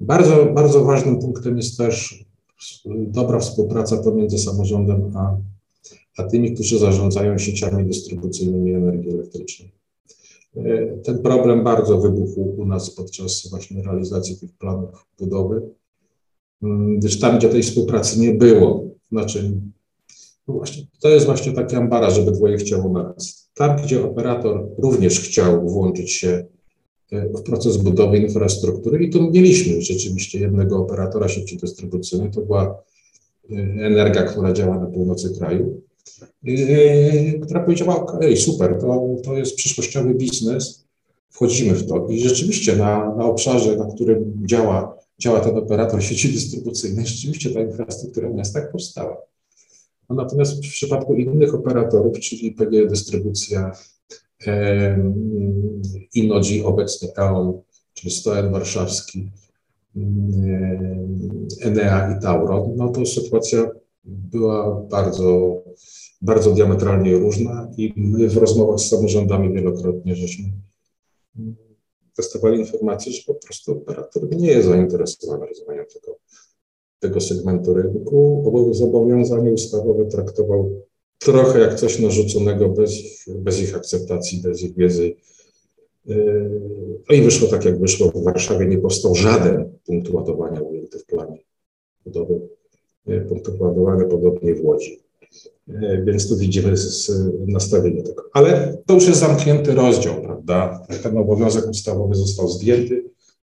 Bardzo, 0.00 0.46
bardzo 0.54 0.84
ważnym 0.84 1.18
punktem 1.18 1.56
jest 1.56 1.78
też 1.78 2.24
dobra 2.88 3.38
współpraca 3.38 3.96
pomiędzy 3.96 4.38
samorządem 4.38 5.16
a 5.16 5.36
a 6.20 6.22
tymi, 6.22 6.54
którzy 6.54 6.78
zarządzają 6.78 7.38
sieciami 7.38 7.84
dystrybucyjnymi 7.84 8.72
energii 8.74 9.10
elektrycznej. 9.10 9.72
E, 10.56 10.96
ten 10.96 11.18
problem 11.18 11.64
bardzo 11.64 11.98
wybuchł 11.98 12.54
u 12.58 12.66
nas 12.66 12.90
podczas 12.90 13.48
właśnie 13.50 13.82
realizacji 13.82 14.36
tych 14.36 14.52
planów 14.52 15.06
budowy, 15.18 15.62
mm, 16.62 16.98
gdyż 16.98 17.20
tam, 17.20 17.38
gdzie 17.38 17.48
tej 17.48 17.62
współpracy 17.62 18.20
nie 18.20 18.34
było, 18.34 18.84
znaczy, 19.12 19.52
no 20.48 20.54
właśnie, 20.54 20.86
to 21.00 21.08
jest 21.08 21.26
właśnie 21.26 21.52
taki 21.52 21.76
ambara, 21.76 22.10
żeby 22.10 22.32
dwoje 22.32 22.56
chciało 22.56 22.92
naraz. 22.92 23.50
Tam, 23.54 23.82
gdzie 23.82 24.04
operator 24.04 24.68
również 24.78 25.20
chciał 25.20 25.68
włączyć 25.68 26.12
się 26.12 26.44
e, 27.12 27.28
w 27.28 27.42
proces 27.42 27.76
budowy 27.76 28.18
infrastruktury 28.18 29.04
i 29.04 29.10
tu 29.10 29.30
mieliśmy 29.30 29.82
rzeczywiście 29.82 30.40
jednego 30.40 30.78
operatora 30.78 31.28
sieci 31.28 31.56
dystrybucyjnej, 31.56 32.30
to 32.30 32.40
była 32.40 32.82
e, 33.50 33.54
Energa, 33.86 34.22
która 34.22 34.52
działa 34.52 34.78
na 34.78 34.86
północy 34.86 35.34
kraju. 35.38 35.80
Yy, 36.42 37.40
która 37.42 37.60
powiedziała, 37.60 37.96
ok, 37.96 38.12
super, 38.36 38.78
to, 38.80 39.16
to 39.24 39.36
jest 39.36 39.56
przyszłościowy 39.56 40.14
biznes, 40.14 40.84
wchodzimy 41.30 41.74
w 41.74 41.86
to. 41.86 42.06
I 42.08 42.20
rzeczywiście 42.20 42.76
na, 42.76 43.14
na 43.16 43.24
obszarze, 43.24 43.76
na 43.76 43.86
którym 43.94 44.42
działa, 44.46 44.96
działa 45.18 45.40
ten 45.40 45.56
operator 45.56 46.02
sieci 46.02 46.28
dystrybucyjnej, 46.28 47.06
rzeczywiście 47.06 47.50
ta 47.50 47.60
infrastruktura 47.60 48.28
w 48.28 48.34
miastach 48.34 48.72
powstała. 48.72 49.16
No, 50.08 50.16
natomiast 50.16 50.66
w 50.66 50.70
przypadku 50.70 51.14
innych 51.14 51.54
operatorów, 51.54 52.20
czyli 52.20 52.52
PG 52.52 52.86
Dystrybucja, 52.86 53.72
e, 54.46 55.12
Inodzi, 56.14 56.64
obecnie 56.64 57.08
EON, 57.18 57.60
czyli 57.94 58.10
Stoen 58.10 58.52
Warszawski, 58.52 59.30
Enea 61.60 62.16
i 62.18 62.22
Tauron, 62.22 62.76
no 62.76 62.88
to 62.88 63.06
sytuacja 63.06 63.70
była 64.04 64.86
bardzo 64.90 65.62
bardzo 66.22 66.50
diametralnie 66.50 67.18
różna 67.18 67.70
i 67.76 67.92
my 67.96 68.28
w 68.28 68.36
rozmowach 68.36 68.80
z 68.80 68.88
samorządami 68.88 69.54
wielokrotnie 69.54 70.16
żeśmy 70.16 70.44
testowali 72.16 72.60
informację, 72.60 73.12
że 73.12 73.22
po 73.26 73.34
prostu 73.34 73.72
operator 73.72 74.36
nie 74.36 74.48
jest 74.48 74.68
zainteresowany 74.68 75.46
rozwojem 75.46 75.84
tego, 75.94 76.18
tego 76.98 77.20
segmentu 77.20 77.74
rynku. 77.74 78.70
Zobowiązanie 78.72 79.52
ustawowe 79.52 80.04
traktował 80.04 80.82
trochę 81.18 81.60
jak 81.60 81.74
coś 81.74 81.98
narzuconego 81.98 82.68
bez, 82.68 82.92
bez 83.28 83.60
ich 83.60 83.76
akceptacji, 83.76 84.42
bez 84.42 84.62
ich 84.62 84.76
wiedzy. 84.76 85.14
No 87.08 87.16
i 87.16 87.22
wyszło 87.22 87.48
tak, 87.48 87.64
jak 87.64 87.80
wyszło. 87.80 88.10
W 88.10 88.24
Warszawie 88.24 88.66
nie 88.66 88.78
powstał 88.78 89.14
żaden 89.14 89.78
punkt 89.86 90.10
ładowania 90.10 90.60
ujęty 90.60 90.98
w 90.98 91.06
planie 91.06 91.38
budowy 92.04 92.48
punktów 93.28 93.60
ładowania, 93.60 94.04
podobnie 94.04 94.54
w 94.54 94.64
Łodzi. 94.64 95.00
E, 95.68 96.02
więc 96.04 96.28
tu 96.28 96.36
widzimy 96.36 96.74
nastawienie 97.46 98.02
tego. 98.02 98.22
Ale 98.32 98.78
to 98.86 98.94
już 98.94 99.08
jest 99.08 99.20
zamknięty 99.20 99.74
rozdział, 99.74 100.22
prawda? 100.22 100.86
Ten 101.02 101.18
obowiązek 101.18 101.70
ustawowy 101.70 102.14
został 102.14 102.48
zdjęty 102.48 103.04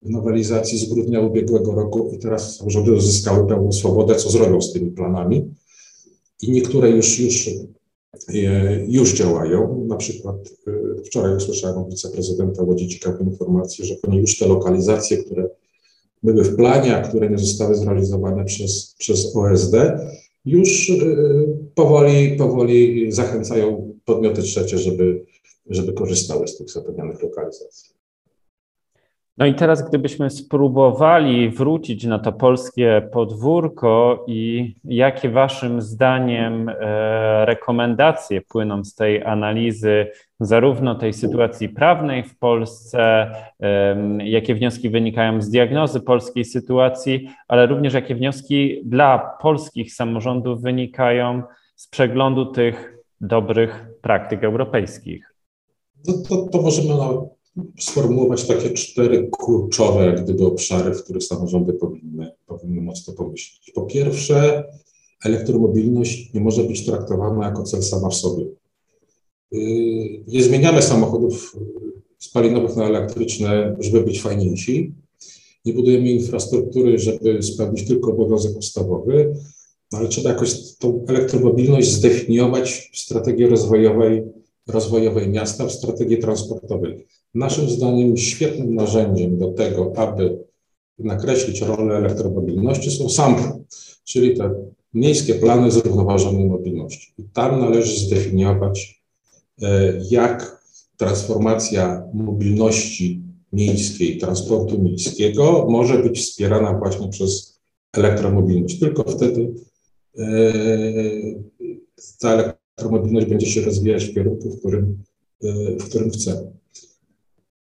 w 0.03 0.11
nowelizacji 0.11 0.79
z 0.79 0.89
grudnia 0.89 1.21
ubiegłego 1.21 1.73
roku 1.73 2.11
i 2.15 2.19
teraz 2.19 2.57
samorządy 2.57 2.93
uzyskały 2.93 3.47
pełną 3.47 3.73
swobodę, 3.73 4.15
co 4.15 4.31
zrobią 4.31 4.61
z 4.61 4.73
tymi 4.73 4.91
planami. 4.91 5.55
I 6.43 6.51
niektóre 6.51 6.91
już, 6.91 7.21
już, 7.21 7.51
e, 8.35 8.87
już 8.89 9.15
działają. 9.15 9.85
Na 9.89 9.97
przykład 9.97 10.37
e, 10.67 11.03
wczoraj 11.05 11.37
usłyszałem 11.37 11.79
od 11.79 11.91
wiceprezydenta 11.91 12.63
Łodzi 12.63 12.89
ciekawą 12.89 13.25
informację, 13.25 13.85
że 13.85 13.95
oni 14.09 14.19
już 14.19 14.39
te 14.39 14.47
lokalizacje, 14.47 15.17
które 15.17 15.49
były 16.23 16.45
w 16.45 16.57
planie, 16.57 16.97
a 16.97 17.09
które 17.09 17.31
nie 17.31 17.39
zostały 17.39 17.75
zrealizowane 17.75 18.45
przez, 18.45 18.95
przez 18.99 19.37
OSD, 19.37 19.75
już 20.45 20.91
y, 20.91 21.49
powoli, 21.75 22.37
powoli 22.37 23.13
zachęcają 23.13 23.95
podmioty 24.05 24.43
trzecie, 24.43 24.79
żeby, 24.79 25.25
żeby 25.71 25.93
korzystały 25.93 26.49
z 26.49 26.57
tych 26.57 26.71
zapewnionych 26.71 27.23
lokalizacji. 27.23 27.98
No 29.39 29.47
i 29.47 29.55
teraz, 29.55 29.89
gdybyśmy 29.89 30.31
spróbowali 30.31 31.51
wrócić 31.51 32.05
na 32.05 32.19
to 32.19 32.33
polskie 32.33 33.09
podwórko 33.13 34.25
i 34.27 34.75
jakie 34.85 35.31
Waszym 35.31 35.83
zdaniem 35.83 36.69
e, 36.69 37.47
rekomendacje 37.47 38.41
płyną 38.41 38.85
z 38.85 38.95
tej 38.95 39.25
analizy, 39.25 40.07
zarówno 40.41 40.95
tej 40.95 41.13
sytuacji 41.13 41.69
prawnej 41.69 42.23
w 42.23 42.39
Polsce, 42.39 43.31
jakie 44.25 44.55
wnioski 44.55 44.91
wynikają 44.91 45.43
z 45.43 45.51
diagnozy 45.51 46.01
polskiej 46.01 46.45
sytuacji, 46.45 47.29
ale 47.49 47.67
również 47.67 47.95
jakie 47.95 48.15
wnioski 48.15 48.81
dla 48.85 49.19
polskich 49.41 49.95
samorządów 49.95 50.63
wynikają 50.63 51.43
z 51.77 51.89
przeglądu 51.89 52.47
tych 52.47 52.99
dobrych 53.21 53.87
praktyk 54.03 54.45
europejskich? 54.45 55.35
To, 56.07 56.13
to, 56.29 56.49
to 56.53 56.63
możemy 56.63 56.95
sformułować 57.81 58.45
takie 58.45 58.71
cztery 58.71 59.29
kluczowe, 59.39 60.07
jak 60.07 60.25
gdyby, 60.25 60.47
obszary, 60.47 60.95
w 60.95 61.05
których 61.05 61.25
samorządy 61.25 61.73
powinny, 61.73 62.31
powinny 62.47 62.81
mocno 62.81 63.15
pomyśleć. 63.15 63.73
Po 63.75 63.83
pierwsze, 63.83 64.65
elektromobilność 65.25 66.35
nie 66.35 66.41
może 66.41 66.65
być 66.65 66.87
traktowana 66.87 67.47
jako 67.47 67.63
cel 67.63 67.83
sama 67.83 68.09
w 68.09 68.15
sobie. 68.15 68.45
Yy, 69.53 70.25
nie 70.27 70.43
zmieniamy 70.43 70.83
samochodów 70.83 71.57
spalinowych 72.19 72.77
na 72.77 72.85
elektryczne, 72.85 73.77
żeby 73.81 74.01
być 74.01 74.23
fajniejsi. 74.23 74.95
Nie 75.65 75.73
budujemy 75.73 76.11
infrastruktury, 76.11 76.99
żeby 76.99 77.43
spełnić 77.43 77.87
tylko 77.87 78.11
obowiązek 78.11 78.57
ustawowy, 78.57 79.35
no 79.93 79.99
ale 79.99 80.09
trzeba 80.09 80.31
jakoś 80.31 80.77
tą 80.77 81.05
elektromobilność 81.09 81.93
zdefiniować 81.93 82.91
w 82.93 82.99
strategii 82.99 83.47
rozwojowej, 83.47 84.25
rozwojowej 84.67 85.29
miasta, 85.29 85.67
w 85.67 85.73
strategii 85.73 86.19
transportowej. 86.19 87.07
Naszym 87.35 87.71
zdaniem 87.71 88.17
świetnym 88.17 88.75
narzędziem 88.75 89.39
do 89.39 89.49
tego, 89.53 89.93
aby 89.97 90.39
nakreślić 90.99 91.61
rolę 91.61 91.97
elektromobilności 91.97 92.91
są 92.91 93.09
SAMPy, 93.09 93.65
czyli 94.05 94.37
te 94.37 94.55
miejskie 94.95 95.35
plany 95.35 95.71
zrównoważonej 95.71 96.45
mobilności. 96.45 97.13
I 97.19 97.23
tam 97.23 97.61
należy 97.61 98.01
zdefiniować, 98.01 99.03
e, 99.63 100.01
jak 100.11 100.63
transformacja 100.97 102.03
mobilności 102.15 103.23
miejskiej, 103.53 104.19
transportu 104.19 104.83
miejskiego 104.83 105.67
może 105.71 106.03
być 106.03 106.21
wspierana 106.21 106.79
właśnie 106.79 107.09
przez 107.09 107.61
elektromobilność. 107.93 108.79
Tylko 108.79 109.03
wtedy 109.03 109.55
e, 110.19 110.53
ta 112.21 112.33
elektromobilność 112.33 113.27
będzie 113.27 113.47
się 113.47 113.61
rozwijać 113.61 114.05
w 114.05 114.15
kierunku, 114.15 114.51
w 114.51 114.59
którym, 114.59 115.03
e, 115.45 115.77
w 115.77 115.89
którym 115.89 116.11
chcemy. 116.11 116.53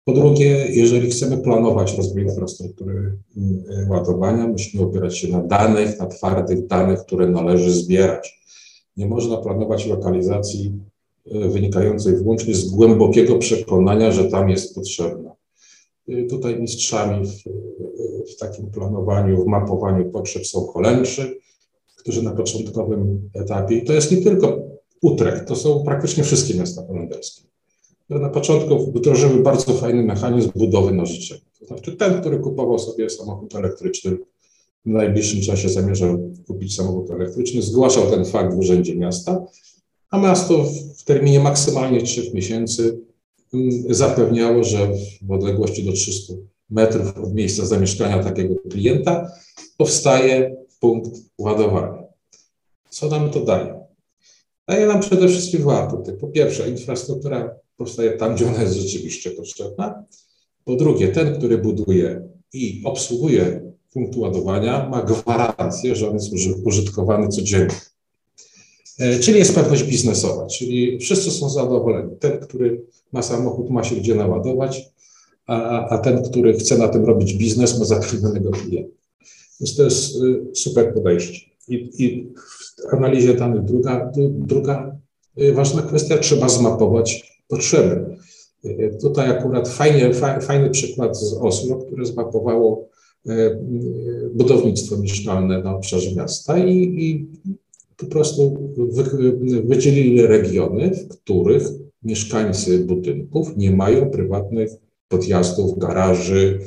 Po 0.06 0.14
drugie, 0.14 0.68
jeżeli 0.70 1.12
chcemy 1.12 1.38
planować 1.38 1.98
rozwój 1.98 2.22
infrastruktury 2.22 3.18
y, 3.38 3.90
ładowania, 3.90 4.48
musimy 4.48 4.84
opierać 4.84 5.18
się 5.18 5.28
na 5.28 5.44
danych, 5.44 6.00
na 6.00 6.06
twardych 6.06 6.68
danych, 6.68 7.00
które 7.00 7.28
należy 7.28 7.72
zbierać. 7.72 8.44
Nie 8.98 9.08
można 9.08 9.38
planować 9.38 9.86
lokalizacji 9.86 10.80
y, 11.36 11.50
wynikającej 11.50 12.16
wyłącznie 12.16 12.56
z 12.56 12.70
głębokiego 12.70 13.38
przekonania, 13.38 14.12
że 14.12 14.26
tam 14.26 14.50
jest 14.50 14.76
potrzebna. 14.76 15.36
Y, 16.10 16.28
tutaj 16.30 16.62
mistrzami 16.62 17.28
w, 17.28 17.44
w 18.34 18.38
takim 18.38 18.72
planowaniu, 18.72 19.44
w 19.44 19.48
mapowaniu 19.48 20.12
potrzeb 20.12 20.48
są 20.48 20.68
Holendrzy, 20.68 21.40
którzy 21.98 22.24
na 22.24 22.32
początkowym 22.32 23.30
etapie, 23.34 23.76
i 23.76 23.84
to 23.84 23.94
jest 23.94 24.12
nie 24.12 24.22
tylko 24.22 24.60
Utrecht, 25.02 25.48
to 25.48 25.56
są 25.56 25.84
praktycznie 25.84 26.24
wszystkie 26.24 26.54
miasta 26.54 26.88
holenderskie 26.88 27.53
na 28.10 28.30
początku 28.30 28.92
wdrożyły 28.92 29.44
bardzo 29.44 29.74
fajny 29.74 30.04
mechanizm 30.04 30.52
budowy 30.56 30.92
na 30.92 31.06
życzenie. 31.06 31.42
To 31.60 31.66
znaczy 31.66 31.92
ten, 31.92 32.22
który 32.22 32.40
kupował 32.40 32.80
sobie 32.80 33.10
samochód 33.10 33.56
elektryczny, 33.56 34.18
w 34.86 34.90
najbliższym 34.90 35.42
czasie 35.42 35.70
zamierzał 35.70 36.32
kupić 36.48 36.76
samochód 36.76 37.12
elektryczny, 37.12 37.62
zgłaszał 37.62 38.12
ten 38.12 38.26
fakt 38.26 38.54
w 38.54 38.58
Urzędzie 38.58 38.96
Miasta, 38.96 39.46
a 40.10 40.20
miasto 40.20 40.66
w 40.98 41.04
terminie 41.04 41.40
maksymalnie 41.40 42.02
trzech 42.02 42.34
miesięcy 42.34 43.00
mm, 43.54 43.94
zapewniało, 43.94 44.64
że 44.64 44.90
w 45.22 45.32
odległości 45.32 45.84
do 45.84 45.92
300 45.92 46.34
metrów 46.70 47.18
od 47.18 47.34
miejsca 47.34 47.66
zamieszkania 47.66 48.24
takiego 48.24 48.56
klienta 48.70 49.32
powstaje 49.78 50.56
punkt 50.80 51.12
ładowania. 51.38 52.04
Co 52.90 53.10
nam 53.10 53.30
to 53.30 53.40
daje? 53.40 53.84
Daje 54.68 54.88
nam 54.88 55.00
przede 55.00 55.28
wszystkim 55.28 55.62
dwa 55.62 55.88
punkty. 55.88 56.14
Po 56.14 56.28
pierwsze, 56.28 56.70
infrastruktura 56.70 57.56
powstaje 57.78 58.12
tam, 58.12 58.36
gdzie 58.36 58.48
ona 58.48 58.62
jest 58.62 58.76
rzeczywiście 58.76 59.32
potrzebna. 59.32 60.04
Po 60.66 60.76
drugie, 60.76 61.08
ten, 61.08 61.38
który 61.38 61.58
buduje 61.58 62.28
i 62.54 62.82
obsługuje 62.86 63.74
punkt 63.94 64.16
ładowania, 64.16 64.90
ma 64.90 65.04
gwarancję, 65.04 65.96
że 65.96 66.10
on 66.10 66.14
jest 66.14 66.30
użytkowany 66.66 67.28
codziennie. 67.28 67.76
E, 69.00 69.20
czyli 69.20 69.40
jest 69.40 69.56
pewność 69.56 69.84
biznesowa, 69.84 70.46
czyli 70.46 71.00
wszyscy 71.00 71.32
są 71.32 71.50
zadowoleni. 71.50 72.12
Ten, 72.20 72.40
który 72.40 72.82
ma 73.12 73.22
samochód, 73.22 73.70
ma 73.70 73.84
się 73.84 73.96
gdzie 73.96 74.16
naładować, 74.16 74.82
a, 75.46 75.88
a 75.90 75.98
ten, 75.98 76.24
który 76.24 76.54
chce 76.54 76.78
na 76.78 76.88
tym 76.88 77.06
robić 77.06 77.34
biznes, 77.34 77.80
ma 77.80 77.86
zatrudnionego 77.86 78.52
klienta. 78.52 78.96
Więc 79.60 79.76
to 79.76 79.84
jest 79.84 80.16
y, 80.16 80.56
super 80.56 80.94
podejście. 80.94 81.50
I, 81.68 81.90
i 82.04 82.34
w 82.90 82.94
analizie 82.94 83.34
danych 83.34 83.64
druga, 83.64 84.12
druga 84.30 84.98
y, 85.42 85.54
ważna 85.54 85.82
kwestia, 85.82 86.18
trzeba 86.18 86.50
zmapować 86.50 87.33
potrzeby. 87.54 88.18
Tutaj 89.02 89.30
akurat 89.30 89.70
fajnie, 89.70 90.14
fajny 90.42 90.70
przykład 90.70 91.18
z 91.18 91.34
Oslo, 91.34 91.76
które 91.76 92.06
zmapowało 92.06 92.90
e, 93.28 93.60
budownictwo 94.34 94.98
mieszkalne 94.98 95.64
na 95.64 95.76
obszarze 95.76 96.16
miasta 96.16 96.58
i, 96.58 96.78
i 96.78 97.28
po 97.98 98.06
prostu 98.06 98.72
wy, 98.78 99.04
wydzielili 99.64 100.28
regiony, 100.28 100.92
w 100.96 101.08
których 101.08 101.68
mieszkańcy 102.04 102.80
budynków 102.80 103.58
nie 103.58 103.72
mają 103.72 104.10
prywatnych 104.10 104.70
podjazdów, 105.08 105.80
garaży 105.80 106.60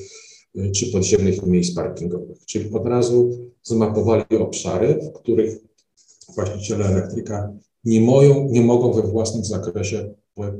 e, 0.56 0.70
czy 0.70 0.92
podziemnych 0.92 1.46
miejsc 1.46 1.74
parkingowych. 1.74 2.38
Czyli 2.46 2.70
od 2.72 2.86
razu 2.86 3.30
zmapowali 3.62 4.24
obszary, 4.38 4.98
w 5.02 5.18
których 5.18 5.58
właściciele 6.34 6.84
elektryka 6.84 7.52
nie, 7.84 8.00
moją, 8.00 8.48
nie 8.50 8.60
mogą 8.60 8.92
we 8.92 9.02
własnym 9.02 9.44
zakresie 9.44 10.14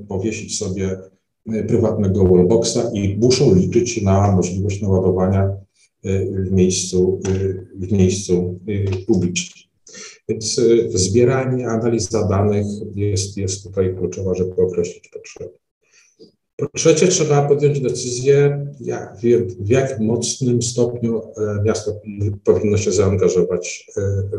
powiesić 0.09 0.59
sobie 0.59 0.99
e, 1.47 1.65
prywatnego 1.65 2.25
wallboxa 2.25 2.91
i 2.93 3.17
muszą 3.17 3.55
liczyć 3.55 4.03
na 4.03 4.33
możliwość 4.33 4.83
naładowania 4.83 5.43
e, 5.43 6.27
w 6.27 6.53
miejscu, 6.53 7.21
e, 7.29 7.33
w 7.87 7.93
miejscu 7.93 8.61
publicznym. 9.07 9.67
Więc 10.29 10.61
zbieranie, 10.95 11.69
analiza 11.69 12.29
danych 12.29 12.67
jest, 12.95 13.37
jest 13.37 13.63
tutaj 13.63 13.95
kluczowa, 13.97 14.35
żeby 14.35 14.63
określić 14.63 15.09
potrzeby. 15.09 15.51
Po 16.57 16.67
trzecie, 16.75 17.09
trzeba 17.09 17.49
podjąć 17.49 17.81
decyzję, 17.81 18.67
jak, 18.81 19.17
w 19.61 19.69
jak 19.71 20.01
mocnym 20.01 20.63
stopniu 20.63 21.23
miasto 21.65 22.01
powinno 22.45 22.77
się 22.77 22.93
zaangażować 22.93 23.87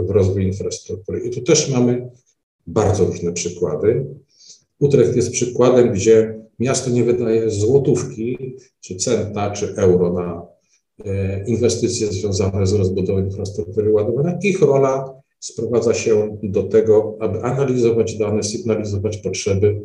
w 0.07 0.09
rozwój 0.09 0.45
infrastruktury. 0.45 1.19
I 1.19 1.29
tu 1.29 1.41
też 1.41 1.69
mamy 1.69 2.09
bardzo 2.67 3.05
różne 3.05 3.33
przykłady. 3.33 4.05
Utrecht 4.79 5.15
jest 5.15 5.31
przykładem, 5.31 5.93
gdzie 5.93 6.39
miasto 6.59 6.89
nie 6.89 7.03
wydaje 7.03 7.49
złotówki, 7.49 8.55
czy 8.81 8.95
centa, 8.95 9.51
czy 9.51 9.75
euro 9.75 10.13
na 10.13 10.45
e, 11.05 11.45
inwestycje 11.45 12.07
związane 12.07 12.67
z 12.67 12.73
rozbudową 12.73 13.19
infrastruktury 13.19 13.91
ładowania. 13.91 14.39
Ich 14.43 14.61
rola 14.61 15.21
sprowadza 15.39 15.93
się 15.93 16.37
do 16.43 16.63
tego, 16.63 17.17
aby 17.19 17.41
analizować 17.41 18.17
dane, 18.17 18.43
sygnalizować 18.43 19.17
potrzeby 19.17 19.81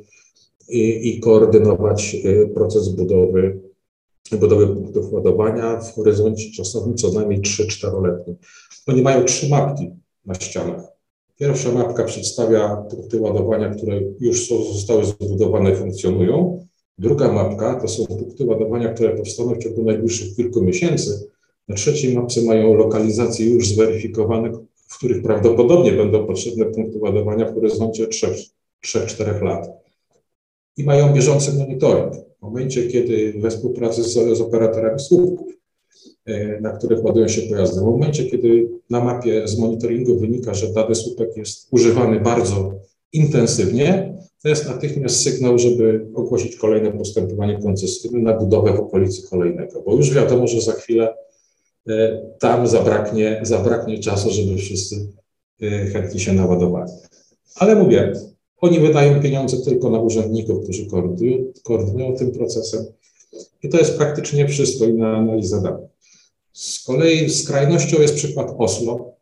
i, 0.68 1.08
i 1.08 1.20
koordynować 1.20 2.16
e, 2.24 2.46
proces 2.46 2.88
budowy, 2.88 3.60
budowy 4.32 4.66
punktów 4.66 5.12
ładowania 5.12 5.80
w 5.80 5.94
horyzoncie 5.94 6.50
czasowym 6.56 6.94
co 6.94 7.12
najmniej 7.12 7.40
3-4-letnim. 7.40 8.34
Oni 8.86 9.02
mają 9.02 9.24
trzy 9.24 9.48
mapki 9.48 9.90
na 10.26 10.34
ścianach. 10.34 10.91
Pierwsza 11.42 11.72
mapka 11.72 12.04
przedstawia 12.04 12.76
punkty 12.76 13.20
ładowania, 13.20 13.70
które 13.70 14.00
już 14.20 14.48
są, 14.48 14.64
zostały 14.64 15.04
zbudowane, 15.04 15.76
funkcjonują. 15.76 16.66
Druga 16.98 17.32
mapka 17.32 17.80
to 17.80 17.88
są 17.88 18.06
punkty 18.06 18.44
ładowania, 18.44 18.94
które 18.94 19.16
powstaną 19.16 19.54
w 19.54 19.58
ciągu 19.58 19.84
najbliższych 19.84 20.36
kilku 20.36 20.62
miesięcy. 20.62 21.28
Na 21.68 21.74
trzeciej 21.74 22.14
mapce 22.14 22.42
mają 22.42 22.74
lokalizacje 22.74 23.46
już 23.46 23.68
zweryfikowane, 23.68 24.52
w 24.74 24.98
których 24.98 25.22
prawdopodobnie 25.22 25.92
będą 25.92 26.26
potrzebne 26.26 26.64
punkty 26.64 26.98
ładowania 26.98 27.50
w 27.50 27.54
horyzoncie 27.54 28.06
3-4 28.84 29.42
lat. 29.42 29.68
I 30.76 30.84
mają 30.84 31.14
bieżący 31.14 31.52
monitoring. 31.52 32.14
W 32.14 32.42
momencie, 32.42 32.86
kiedy 32.86 33.34
we 33.36 33.50
współpracy 33.50 34.02
z, 34.02 34.38
z 34.38 34.40
operatorami 34.40 35.00
słupków 35.00 35.61
na 36.60 36.70
których 36.70 37.04
ładują 37.04 37.28
się 37.28 37.42
pojazdy. 37.42 37.80
W 37.80 37.84
momencie, 37.84 38.24
kiedy 38.24 38.68
na 38.90 39.04
mapie 39.04 39.48
z 39.48 39.58
monitoringu 39.58 40.18
wynika, 40.18 40.54
że 40.54 40.72
dany 40.72 40.94
słupek 40.94 41.36
jest 41.36 41.68
używany 41.70 42.20
bardzo 42.20 42.72
intensywnie, 43.12 44.14
to 44.42 44.48
jest 44.48 44.68
natychmiast 44.68 45.22
sygnał, 45.22 45.58
żeby 45.58 46.06
ogłosić 46.14 46.56
kolejne 46.56 46.92
postępowanie 46.92 47.58
koncesyjne 47.58 48.18
na 48.18 48.34
budowę 48.38 48.72
w 48.72 48.80
okolicy 48.80 49.28
kolejnego, 49.28 49.82
bo 49.82 49.94
już 49.94 50.14
wiadomo, 50.14 50.46
że 50.46 50.60
za 50.60 50.72
chwilę 50.72 51.14
e, 51.88 52.22
tam 52.38 52.66
zabraknie, 52.66 53.40
zabraknie 53.42 53.98
czasu, 53.98 54.30
żeby 54.30 54.56
wszyscy 54.56 55.08
e, 55.62 55.86
chętnie 55.86 56.20
się 56.20 56.32
naładowali. 56.32 56.92
Ale 57.56 57.76
mówię, 57.76 58.12
oni 58.60 58.80
wydają 58.80 59.20
pieniądze 59.20 59.56
tylko 59.56 59.90
na 59.90 60.00
urzędników, 60.00 60.64
którzy 60.64 60.86
koordynują, 60.86 61.52
koordynują 61.62 62.16
tym 62.16 62.30
procesem. 62.30 62.84
I 63.62 63.68
to 63.68 63.78
jest 63.78 63.96
praktycznie 63.96 64.48
wszystko 64.48 64.84
i 64.84 64.94
na 64.94 65.16
analizę 65.16 65.62
danych. 65.62 65.91
Z 66.52 66.84
kolei 66.84 67.30
skrajnością 67.30 68.00
jest 68.00 68.14
przykład 68.14 68.54
Oslo, 68.58 69.12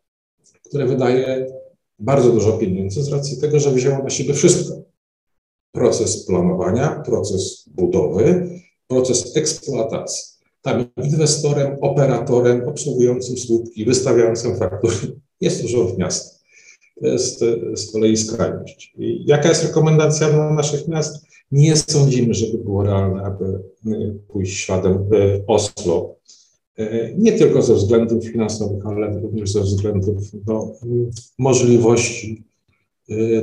które 0.65 0.85
wydaje 0.85 1.47
bardzo 1.99 2.31
dużo 2.31 2.57
pieniędzy 2.57 3.03
z 3.03 3.11
racji 3.11 3.41
tego, 3.41 3.59
że 3.59 3.71
wzięło 3.71 4.03
na 4.03 4.09
siebie 4.09 4.33
wszystko. 4.33 4.81
Proces 5.71 6.25
planowania, 6.25 7.01
proces 7.05 7.65
budowy, 7.67 8.49
proces 8.87 9.37
eksploatacji. 9.37 10.31
Tam 10.61 10.85
inwestorem, 11.03 11.77
operatorem, 11.81 12.67
obsługującym 12.67 13.37
słupki, 13.37 13.85
wystawiającym 13.85 14.57
faktury 14.57 14.95
jest 15.41 15.63
Urząd 15.63 15.97
Miasta. 15.97 16.39
To 17.01 17.07
jest 17.07 17.39
z 17.75 17.91
kolei 17.91 18.17
skrajność. 18.17 18.93
I 18.97 19.23
jaka 19.25 19.49
jest 19.49 19.63
rekomendacja 19.63 20.29
dla 20.29 20.53
naszych 20.53 20.87
miast? 20.87 21.25
Nie 21.51 21.75
sądzimy, 21.77 22.33
żeby 22.33 22.57
było 22.57 22.83
realne, 22.83 23.23
aby 23.23 23.63
pójść 24.27 24.65
śladem 24.65 25.09
Oslo. 25.47 26.15
Y, 26.79 27.15
nie 27.17 27.31
tylko 27.31 27.61
ze 27.61 27.73
względów 27.73 28.25
finansowych, 28.25 28.85
ale 28.85 29.19
również 29.19 29.51
ze 29.51 29.61
względów 29.61 30.17
no, 30.47 30.73
możliwości 31.39 32.43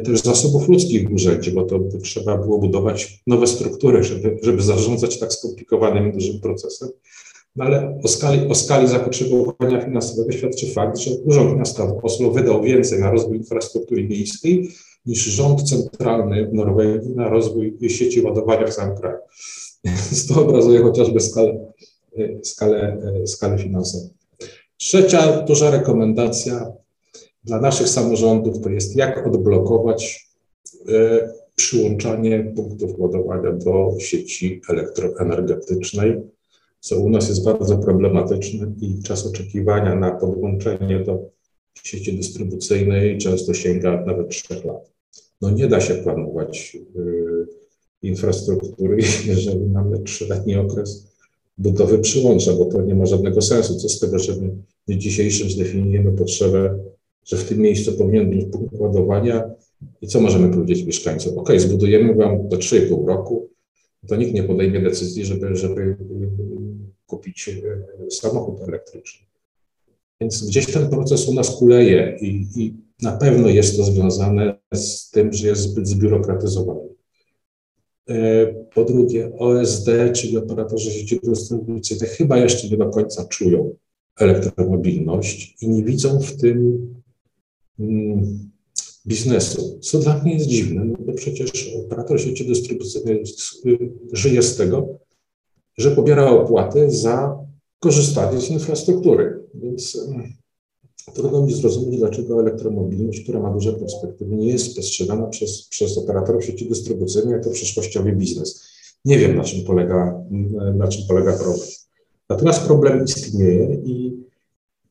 też 0.05 0.21
zasobów 0.21 0.69
ludzkich 0.69 1.09
w 1.09 1.13
urzędzie, 1.13 1.51
bo 1.51 1.63
to 1.63 1.81
trzeba 2.03 2.37
było 2.37 2.59
budować 2.59 3.23
nowe 3.27 3.47
struktury, 3.47 4.05
żeby, 4.05 4.39
żeby 4.43 4.63
zarządzać 4.63 5.19
tak 5.19 5.33
skomplikowanym 5.33 6.13
dużym 6.13 6.41
procesem. 6.41 6.89
No 7.57 7.65
ale 7.65 8.01
o 8.05 8.09
skali, 8.09 8.49
o 8.49 8.55
skali 8.55 8.89
zapotrzebowania 8.89 9.81
finansowego 9.81 10.33
świadczy 10.33 10.67
fakt, 10.67 10.99
że 10.99 11.11
Urząd 11.25 11.59
Miasta 11.59 11.87
w 11.87 12.05
Oslo 12.05 12.31
wydał 12.31 12.63
więcej 12.63 13.01
na 13.01 13.11
rozwój 13.11 13.37
infrastruktury 13.37 14.09
miejskiej 14.09 14.69
niż 15.07 15.25
rząd 15.25 15.63
centralny 15.63 16.49
w 16.49 16.55
Norwegii 16.55 17.15
na 17.15 17.29
rozwój 17.29 17.79
sieci 17.89 18.21
ładowania 18.21 18.67
w 18.67 18.75
całym 18.75 18.97
kraju. 18.97 19.19
Więc 19.85 20.27
to 20.27 20.43
obrazuje 20.43 20.83
chociażby 20.83 21.21
skalę, 21.21 21.73
skalę, 22.43 23.03
skalę 23.27 23.59
finansową. 23.59 24.09
Trzecia 24.77 25.43
duża 25.43 25.71
rekomendacja 25.71 26.73
dla 27.45 27.61
naszych 27.61 27.89
samorządów 27.89 28.61
to 28.61 28.71
jest 28.71 28.97
jak 28.97 29.27
odblokować 29.27 30.29
e, 30.89 31.33
przyłączanie 31.57 32.53
punktów 32.57 32.99
ładowania 32.99 33.53
do 33.53 33.95
sieci 33.99 34.61
elektroenergetycznej 34.69 36.21
co 36.81 36.99
u 36.99 37.11
nas 37.11 37.29
jest 37.29 37.45
bardzo 37.45 37.79
problematyczne 37.79 38.73
i 38.81 39.03
czas 39.03 39.27
oczekiwania 39.27 39.95
na 39.95 40.11
podłączenie 40.11 41.01
do 41.01 41.31
sieci 41.83 42.17
dystrybucyjnej 42.17 43.19
często 43.19 43.55
sięga 43.55 44.05
nawet 44.07 44.29
trzech 44.29 44.65
lat. 44.65 44.93
No 45.41 45.51
nie 45.51 45.69
da 45.69 45.81
się 45.81 45.95
planować 45.95 46.77
y, 46.97 47.47
infrastruktury, 48.03 48.99
jeżeli 49.27 49.67
mamy 49.67 49.99
trzyletni 49.99 50.57
okres 50.57 51.07
budowy 51.59 51.99
przyłącza, 51.99 52.53
bo 52.53 52.65
to 52.65 52.83
nie 52.83 52.95
ma 52.95 53.07
żadnego 53.07 53.43
sensu. 53.43 53.77
Co 53.77 53.89
z 53.89 53.99
tego, 53.99 54.19
że 54.19 54.33
my 54.37 54.49
w 54.49 54.87
dniu 54.87 54.99
dzisiejszym 54.99 55.51
zdefiniujemy 55.51 56.13
potrzebę, 56.13 56.79
że 57.25 57.37
w 57.37 57.49
tym 57.49 57.59
miejscu 57.59 57.93
powinien 57.93 58.31
być 58.31 58.47
punkt 58.53 58.75
ładowania 58.81 59.51
i 60.03 60.07
co 60.07 60.21
możemy 60.21 60.55
powiedzieć 60.55 60.87
mieszkańcom? 60.87 61.39
OK, 61.39 61.53
zbudujemy 61.57 62.15
wam 62.15 62.49
do 62.49 62.57
3,5 62.57 63.07
roku, 63.07 63.49
to 64.09 64.17
nikt 64.17 64.35
nie 64.35 64.43
podejmie 64.43 64.81
decyzji, 64.81 65.25
żeby, 65.25 65.57
żeby 65.57 65.97
kupić 67.07 67.49
e, 67.49 68.11
samochód 68.11 68.61
elektryczny. 68.69 69.27
Więc 70.21 70.47
gdzieś 70.47 70.73
ten 70.73 70.89
proces 70.91 71.29
u 71.29 71.35
nas 71.35 71.57
kuleje 71.57 72.19
i, 72.21 72.47
i 72.57 72.75
na 73.03 73.13
pewno 73.13 73.49
jest 73.49 73.77
to 73.77 73.85
związane 73.85 74.59
z 74.75 75.11
tym, 75.11 75.33
że 75.33 75.49
jest 75.49 75.63
zbyt 75.63 75.89
zbiurokratyzowany. 75.89 76.89
E, 78.09 78.47
po 78.75 78.85
drugie, 78.85 79.33
OSD, 79.39 79.89
czyli 80.13 80.37
operatorzy 80.37 80.91
sieci 80.91 81.21
dystrybucyjnej, 81.23 82.09
chyba 82.09 82.39
jeszcze 82.39 82.69
nie 82.69 82.77
do 82.77 82.91
końca 82.91 83.25
czują 83.25 83.75
elektromobilność 84.19 85.57
i 85.63 85.69
nie 85.69 85.85
widzą 85.85 86.21
w 86.21 86.37
tym 86.37 86.89
mm, 87.79 88.51
biznesu, 89.07 89.79
co 89.81 89.99
dla 89.99 90.23
mnie 90.23 90.35
jest 90.35 90.47
dziwne, 90.47 90.85
no 90.85 90.97
bo 91.07 91.13
przecież 91.13 91.75
operator 91.85 92.21
sieci 92.21 92.47
dystrybucyjnej 92.47 93.25
żyje 94.13 94.43
z 94.43 94.57
tego, 94.57 94.99
że 95.79 95.91
pobiera 95.91 96.31
opłaty 96.31 96.91
za 96.91 97.39
korzystanie 97.79 98.41
z 98.41 98.51
infrastruktury. 98.51 99.43
Więc 99.55 99.99
trudno 101.15 101.43
mi 101.43 101.55
zrozumieć, 101.55 101.99
dlaczego 101.99 102.41
elektromobilność, 102.41 103.21
która 103.21 103.41
ma 103.41 103.51
duże 103.51 103.73
perspektywy, 103.73 104.37
nie 104.37 104.47
jest 104.47 104.77
postrzegana 104.77 105.27
przez, 105.27 105.69
przez 105.69 105.99
operatorów 105.99 106.45
sieci 106.45 106.69
dystrybucyjnej 106.69 107.33
jako 107.33 107.51
przyszłościowy 107.51 108.13
biznes. 108.13 108.69
Nie 109.05 109.19
wiem, 109.19 109.37
na 109.37 109.45
czym 109.45 109.65
polega, 109.65 110.25
na 110.75 110.89
czym 110.89 111.03
polega 111.09 111.33
problem. 111.33 111.69
Natomiast 112.29 112.63
problem 112.63 113.05
istnieje 113.05 113.75
i, 113.85 114.17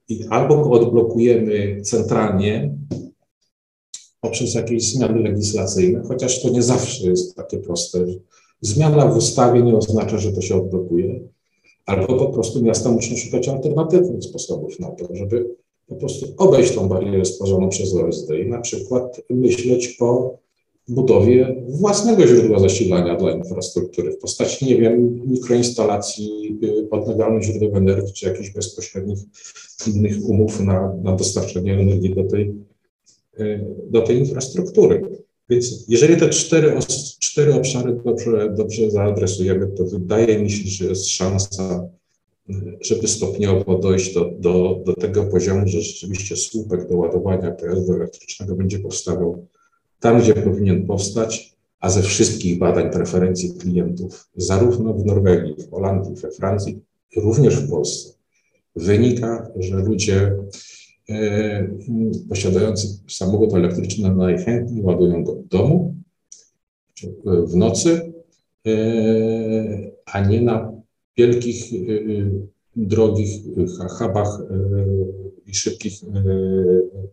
i 0.10 0.26
albo 0.30 0.58
go 0.58 0.72
odblokujemy 0.72 1.82
centralnie 1.82 2.78
poprzez 4.22 4.54
jakieś 4.54 4.94
zmiany 4.94 5.20
legislacyjne, 5.20 6.04
chociaż 6.08 6.42
to 6.42 6.50
nie 6.50 6.64
zawsze 6.64 7.10
jest 7.10 7.36
takie 7.36 7.58
proste. 7.58 8.06
Zmiana 8.62 9.08
w 9.08 9.18
ustawie 9.18 9.64
nie 9.64 9.78
oznacza, 9.78 10.18
że 10.18 10.32
to 10.32 10.42
się 10.42 10.56
odblokuje, 10.56 11.20
albo 11.86 12.18
po 12.18 12.26
prostu 12.26 12.64
miasta 12.64 12.92
muszą 12.92 13.16
szukać 13.16 13.48
alternatywnych 13.48 14.24
sposobów 14.24 14.80
na 14.80 14.92
to, 14.92 15.16
żeby 15.16 15.56
po 15.88 15.96
prostu 15.96 16.26
obejść 16.38 16.76
tą 16.76 16.88
barierę 16.88 17.26
stworzoną 17.26 17.70
przez 17.70 17.96
OSD 17.96 18.40
i 18.40 18.50
na 18.50 18.62
przykład 18.62 19.22
myśleć 19.30 19.88
po 19.88 20.38
budowie 20.88 21.56
własnego 21.68 22.28
źródła 22.28 22.60
zasilania 22.60 23.16
dla 23.16 23.32
infrastruktury 23.32 24.12
w 24.12 24.18
postaci, 24.18 24.66
nie 24.66 24.78
wiem, 24.78 25.22
mikroinstalacji 25.28 26.60
y, 26.64 26.90
odnawialnych 26.92 27.44
źródeł 27.44 27.76
energii, 27.76 28.14
czy 28.14 28.26
jakichś 28.26 28.50
bezpośrednich 28.50 29.20
innych 29.88 30.26
umów 30.30 30.60
na, 30.60 30.94
na 31.04 31.16
dostarczenie 31.16 31.74
energii 31.74 32.16
do 32.16 32.24
tej, 32.24 32.54
y, 33.40 33.66
do 33.90 34.02
tej 34.02 34.18
infrastruktury. 34.18 35.02
Więc 35.50 35.86
jeżeli 35.88 36.18
te 36.18 36.30
cztery, 36.30 36.74
cztery 37.20 37.54
obszary 37.54 38.00
dobrze, 38.06 38.54
dobrze 38.58 38.92
zaadresujemy, 38.92 39.68
to 39.68 39.86
wydaje 39.86 40.40
mi 40.40 40.52
się, 40.52 40.70
że 40.70 40.86
jest 40.86 41.08
szansa, 41.08 41.90
żeby 42.82 43.08
stopniowo 43.08 43.78
dojść 43.78 44.14
do, 44.14 44.32
do, 44.40 44.82
do 44.86 44.94
tego 44.94 45.24
poziomu, 45.24 45.68
że 45.68 45.82
rzeczywiście 45.82 46.38
słupek 46.38 46.90
do 46.90 46.98
ładowania 46.98 47.52
pojazdu 47.52 47.94
elektrycznego 47.94 48.56
będzie 48.56 48.80
powstawał 48.80 49.48
tam, 50.00 50.22
gdzie 50.22 50.34
powinien 50.34 50.86
powstać, 50.86 51.58
a 51.80 51.90
ze 51.90 52.02
wszystkich 52.02 52.60
badań 52.60 52.92
preferencji 52.92 53.54
klientów, 53.60 54.30
zarówno 54.36 54.94
w 54.94 55.06
Norwegii, 55.06 55.56
w 55.60 55.70
Holandii, 55.72 56.16
we 56.16 56.32
Francji, 56.32 56.82
również 57.16 57.56
w 57.56 57.70
Polsce, 57.70 58.14
wynika, 58.76 59.52
że 59.56 59.76
ludzie 59.76 60.32
E, 61.10 61.68
posiadający 62.30 62.88
samochód 63.08 63.54
elektryczny 63.54 64.16
najchętniej 64.16 64.84
ładują 64.84 65.24
go 65.24 65.36
w 65.36 65.48
domu, 65.48 65.96
w 67.26 67.56
nocy, 67.56 68.14
e, 68.68 68.72
a 70.06 70.20
nie 70.28 70.42
na 70.42 70.77
wielkich, 71.18 71.74
e, 71.74 71.78
drogich 72.76 73.30
hubach 74.00 74.40
i 75.46 75.54
szybkich 75.56 75.94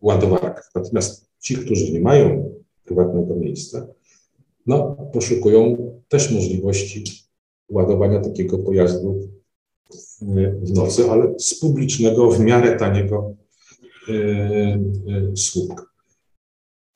ładowarkach. 0.03 0.71
Natomiast 0.75 1.31
ci, 1.41 1.57
którzy 1.57 1.93
nie 1.93 2.01
mają 2.01 2.55
prywatnego 2.85 3.37
miejsca, 3.37 3.87
no, 4.67 4.97
poszukują 5.13 5.77
też 6.09 6.31
możliwości 6.31 7.05
ładowania 7.71 8.21
takiego 8.21 8.59
pojazdu 8.59 9.29
w 10.63 10.75
nocy, 10.75 11.11
ale 11.11 11.35
z 11.39 11.61
publicznego, 11.61 12.31
w 12.31 12.41
miarę 12.41 12.77
taniego 12.77 13.35
Y, 14.09 14.13
y, 15.33 15.37
słupka. 15.37 15.87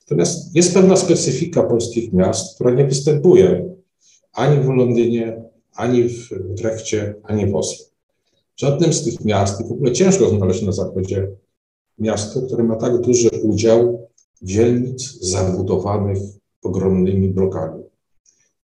Natomiast 0.01 0.57
jest 0.57 0.75
pewna 0.75 0.97
specyfika 0.97 1.63
polskich 1.63 2.13
miast, 2.13 2.55
która 2.55 2.71
nie 2.71 2.85
występuje 2.85 3.75
ani 4.33 4.61
w 4.61 4.69
Londynie, 4.69 5.43
ani 5.79 6.09
w 6.09 6.29
Trechcie, 6.57 7.15
ani 7.23 7.47
w 7.47 7.57
Oslo. 7.57 7.87
Żadnym 8.57 8.93
z 8.93 9.05
tych 9.05 9.25
miast, 9.25 9.61
i 9.61 9.65
w 9.65 9.73
ogóle 9.73 9.93
ciężko 9.93 10.29
znaleźć 10.29 10.63
na 10.63 10.73
zachodzie 10.73 11.29
miasto, 11.99 12.43
które 12.43 12.65
ma 12.65 12.77
tak 12.77 13.01
duży 13.01 13.29
udział 13.43 14.09
dzielnic 14.43 15.19
zabudowanych 15.21 16.19
ogromnymi 16.63 17.29
blokami, 17.29 17.83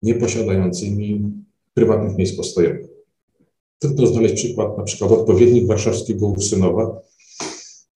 nieposiadającymi 0.03 1.33
prywatnych 1.75 2.17
miejsc 2.17 2.37
postojowych. 2.37 2.87
Trudno 3.79 4.07
znaleźć 4.07 4.35
przykład 4.35 4.79
na 4.79 4.85
przykład 4.85 5.13
odpowiednik 5.13 5.67
warszawskiego 5.67 6.27
Ursynowa, 6.27 7.01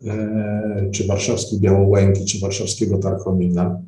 E, 0.07 0.91
czy 0.93 1.07
warszawskiej 1.07 1.61
Białołęki, 1.61 2.25
czy 2.25 2.41
warszawskiego 2.41 2.99
Tarchomina 2.99 3.83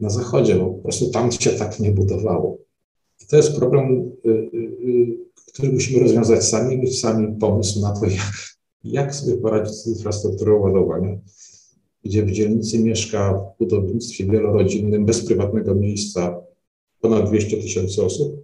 na 0.00 0.10
zachodzie, 0.10 0.54
bo 0.54 0.66
po 0.66 0.82
prostu 0.82 1.10
tam 1.10 1.32
się 1.32 1.50
tak 1.50 1.80
nie 1.80 1.92
budowało. 1.92 2.58
To 3.30 3.36
jest 3.36 3.56
problem, 3.56 4.12
y, 4.26 4.28
y, 4.28 4.58
y, 4.88 5.18
który 5.46 5.72
musimy 5.72 6.00
rozwiązać 6.00 6.44
sami, 6.44 6.78
mieć 6.78 7.00
sami 7.00 7.38
pomysł 7.40 7.80
na 7.80 7.90
to, 7.92 8.06
jak, 8.20 8.32
jak 8.84 9.14
sobie 9.14 9.36
poradzić 9.36 9.74
z 9.74 9.86
infrastrukturą 9.86 10.60
ładowania, 10.60 11.18
gdzie 12.04 12.22
w 12.22 12.30
dzielnicy 12.30 12.78
mieszka 12.78 13.34
w 13.34 13.58
budownictwie 13.58 14.26
wielorodzinnym 14.26 15.04
bez 15.04 15.24
prywatnego 15.24 15.74
miejsca 15.74 16.40
ponad 17.00 17.28
200 17.28 17.56
tysięcy 17.56 18.04
osób. 18.04 18.36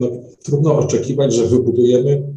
No, 0.00 0.10
trudno 0.42 0.78
oczekiwać, 0.78 1.34
że 1.34 1.46
wybudujemy 1.46 2.32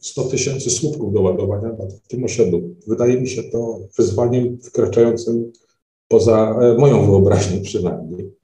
100 0.00 0.24
tysięcy 0.24 0.70
słupków 0.70 1.12
do 1.12 1.20
ładowania 1.20 1.68
na 1.68 1.86
tym 2.08 2.24
osiedlu. 2.24 2.74
Wydaje 2.86 3.20
mi 3.20 3.28
się 3.28 3.42
to 3.42 3.80
wyzwaniem 3.96 4.56
wykraczającym 4.56 5.52
poza 6.08 6.58
e, 6.60 6.74
moją 6.78 7.06
wyobraźnię 7.06 7.60
przynajmniej. 7.60 8.37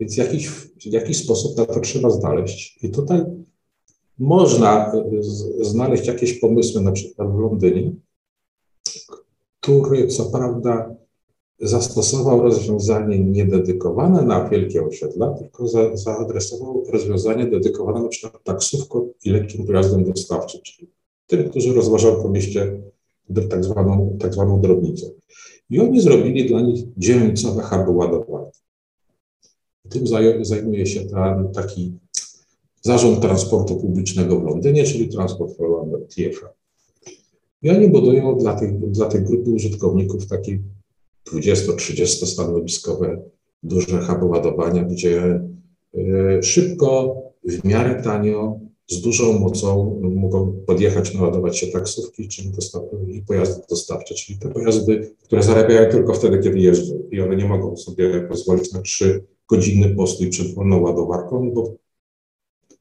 Więc 0.00 0.16
jakiś, 0.16 0.50
jakiś 0.86 1.24
sposób 1.24 1.56
na 1.56 1.66
to 1.66 1.80
trzeba 1.80 2.10
znaleźć. 2.10 2.78
I 2.84 2.90
tutaj 2.90 3.24
Można 4.18 4.92
znaleźć 5.60 6.06
jakieś 6.06 6.40
pomysły, 6.40 6.80
na 6.80 6.92
przykład 6.92 7.32
w 7.32 7.38
Londynie, 7.38 7.92
który 9.60 10.06
co 10.06 10.24
prawda 10.24 10.94
zastosował 11.60 12.42
rozwiązanie 12.42 13.18
niededykowane 13.18 14.22
na 14.22 14.48
wielkie 14.48 14.84
osiedla, 14.84 15.34
tylko 15.34 15.68
za, 15.68 15.96
zaadresował 15.96 16.84
rozwiązanie 16.88 17.46
dedykowane 17.46 18.02
na 18.02 18.08
przykład 18.08 18.44
taksówkom 18.44 19.12
i 19.24 19.30
lekkim 19.30 19.66
pojazdom 19.66 20.04
dostawczym, 20.04 20.60
czyli 20.62 20.90
tym, 21.26 21.50
którzy 21.50 21.74
rozważają 21.74 22.22
po 22.22 22.28
mieście 22.28 22.82
tak 23.50 23.64
zwaną, 23.64 24.16
tak 24.20 24.34
zwaną 24.34 24.60
drobnicę. 24.60 25.06
I 25.70 25.80
oni 25.80 26.00
zrobili 26.00 26.48
dla 26.48 26.60
nich 26.60 26.84
dzielnicowe 26.96 27.62
huby 27.62 27.90
ładowania. 27.90 28.50
Tym 29.90 30.06
zajmuje 30.42 30.86
się 30.86 31.00
taki 31.54 31.92
Zarząd 32.82 33.20
Transportu 33.20 33.76
Publicznego 33.76 34.40
w 34.40 34.44
Londynie, 34.44 34.84
czyli 34.84 35.08
Transport 35.08 35.56
for 35.56 35.70
London, 35.70 36.06
TFL. 36.06 36.46
I 37.62 37.70
oni 37.70 37.88
budują 37.88 38.38
dla 38.38 38.54
tej, 38.54 38.72
dla 38.72 39.06
tej 39.06 39.22
grupy 39.22 39.50
użytkowników 39.50 40.26
takie 40.26 40.58
20-30 41.32 42.06
stanowiskowe 42.26 43.22
duże 43.62 44.00
huby 44.00 44.24
ładowania, 44.24 44.84
gdzie 44.84 45.40
y, 45.94 46.42
szybko, 46.42 47.16
w 47.44 47.64
miarę 47.64 48.02
tanio, 48.02 48.60
z 48.90 49.00
dużą 49.00 49.38
mocą 49.38 50.00
mogą 50.14 50.52
podjechać, 50.66 51.14
naładować 51.14 51.58
się 51.58 51.66
taksówki 51.66 52.28
czyli 52.28 52.52
i 53.08 53.22
pojazdy 53.22 53.62
dostawcze, 53.70 54.14
czyli 54.14 54.38
te 54.38 54.48
pojazdy, 54.48 55.14
które 55.22 55.42
zarabiają 55.42 55.90
tylko 55.90 56.14
wtedy, 56.14 56.38
kiedy 56.38 56.58
jeżdżą 56.58 56.94
i 57.10 57.20
one 57.20 57.36
nie 57.36 57.44
mogą 57.44 57.76
sobie 57.76 58.20
pozwolić 58.20 58.72
na 58.72 58.82
trzy 58.82 59.24
godziny 59.50 59.94
postój 59.94 60.28
przed 60.28 60.54
wolną 60.54 60.80
ładowarką, 60.80 61.50
bo 61.50 61.74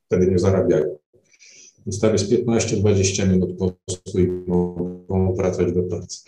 wtedy 0.06 0.32
nie 0.32 0.40
zarabiają. 0.40 0.98
Więc 1.86 2.00
tam 2.00 2.14
jest 2.14 2.32
15-20 2.32 3.30
minut 3.30 3.58
postu 3.58 4.20
i 4.20 4.28
mogą 4.28 5.34
wracać 5.36 5.74
do 5.74 5.84
pracy. 5.84 6.20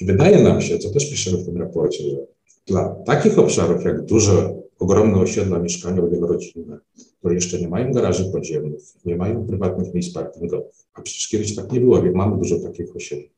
I 0.00 0.04
wydaje 0.04 0.42
nam 0.42 0.60
się, 0.60 0.78
co 0.78 0.90
też 0.90 1.10
piszemy 1.10 1.38
w 1.38 1.44
tym 1.46 1.56
raporcie, 1.56 2.04
że 2.10 2.16
dla 2.66 2.88
takich 2.88 3.38
obszarów 3.38 3.84
jak 3.84 4.04
duże, 4.04 4.54
ogromne 4.78 5.18
osiedla 5.18 5.58
mieszkaniowe 5.58 6.10
wielorodzinne, 6.10 6.78
które 7.18 7.34
jeszcze 7.34 7.60
nie 7.60 7.68
mają 7.68 7.92
garaży 7.92 8.24
podziemnych, 8.24 8.80
nie 9.04 9.16
mają 9.16 9.46
prywatnych 9.46 9.94
miejsc 9.94 10.14
parkingowych, 10.14 10.74
a 10.94 11.02
przecież 11.02 11.28
kiedyś 11.28 11.56
tak 11.56 11.72
nie 11.72 11.80
było, 11.80 12.02
mamy 12.14 12.38
dużo 12.38 12.58
takich 12.58 12.96
osiedli. 12.96 13.30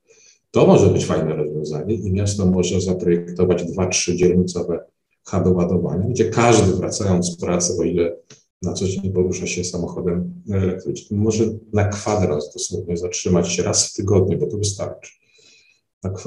To 0.51 0.67
może 0.67 0.87
być 0.87 1.07
fajne 1.07 1.35
rozwiązanie 1.35 1.95
i 1.95 2.13
miasto 2.13 2.47
może 2.47 2.81
zaprojektować 2.81 3.65
dwa, 3.65 3.87
trzy 3.87 4.17
dzielnicowe 4.17 4.85
huby 5.25 5.51
ładowania, 5.51 6.09
gdzie 6.09 6.31
każdy 6.31 6.73
wracając 6.73 7.27
z 7.27 7.37
pracy, 7.37 7.73
o 7.81 7.85
ile 7.85 8.17
na 8.63 8.73
co 8.73 8.89
dzień 8.89 9.13
porusza 9.13 9.47
się 9.47 9.65
samochodem 9.65 10.43
elektrycznym, 10.51 11.21
może 11.21 11.45
na 11.73 11.89
kwadrans 11.89 12.53
dosłownie 12.55 12.97
zatrzymać 12.97 13.53
się 13.53 13.63
raz 13.63 13.89
w 13.89 13.95
tygodniu, 13.95 14.39
bo 14.39 14.47
to 14.47 14.59
wystarczy. 14.59 15.13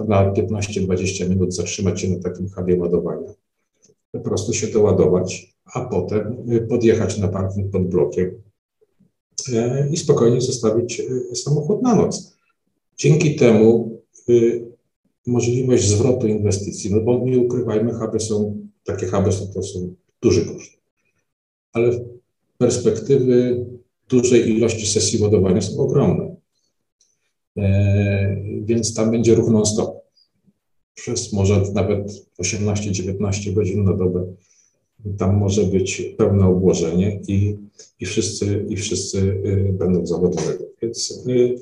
Na, 0.08 0.32
15-20 0.34 1.30
minut 1.30 1.56
zatrzymać 1.56 2.02
się 2.02 2.10
na 2.10 2.20
takim 2.20 2.50
hubie 2.50 2.80
ładowania. 2.80 3.34
Po 4.12 4.20
prostu 4.20 4.54
się 4.54 4.68
doładować, 4.68 5.56
a 5.74 5.86
potem 5.86 6.52
y, 6.52 6.62
podjechać 6.62 7.18
na 7.18 7.28
parking 7.28 7.72
pod 7.72 7.88
blokiem 7.88 8.42
e, 9.54 9.90
i 9.92 9.98
spokojnie 9.98 10.42
zostawić 10.42 11.00
y, 11.00 11.36
samochód 11.36 11.82
na 11.82 11.96
noc. 11.96 12.38
Dzięki 12.98 13.36
temu 13.36 14.00
y, 14.30 14.66
możliwość 15.28 15.88
zwrotu 15.88 16.28
inwestycji, 16.28 16.94
no 16.94 17.02
bo 17.02 17.26
nie 17.26 17.40
ukrywajmy, 17.40 17.94
huby 17.94 18.20
są, 18.20 18.67
takie 18.88 19.08
huby 19.08 19.32
są, 19.32 19.48
to 19.48 19.64
są 19.64 19.96
duży 20.22 20.46
koszt. 20.46 20.72
Ale 21.74 22.00
perspektywy 22.58 23.66
dużej 24.10 24.50
ilości 24.50 24.88
sesji 24.88 25.22
ładowania 25.22 25.62
są 25.62 25.80
ogromne. 25.80 26.36
E, 27.58 28.38
więc 28.64 28.94
tam 28.94 29.12
będzie 29.12 29.36
ruch 29.36 29.50
non-stop. 29.50 29.98
Przez 30.94 31.34
może 31.34 31.64
nawet 31.74 32.12
18-19 32.42 33.54
godzin 33.54 33.84
na 33.84 33.94
dobę. 33.94 34.34
Tam 35.18 35.38
może 35.38 35.64
być 35.64 36.02
pełne 36.18 36.48
obłożenie 36.48 37.22
i, 37.28 37.58
i, 38.00 38.06
wszyscy, 38.06 38.66
i 38.70 38.76
wszyscy 38.76 39.18
y, 39.20 39.74
będą 39.74 40.06
zawodowego. 40.06 40.64
Więc 40.82 41.24
y, 41.28 41.56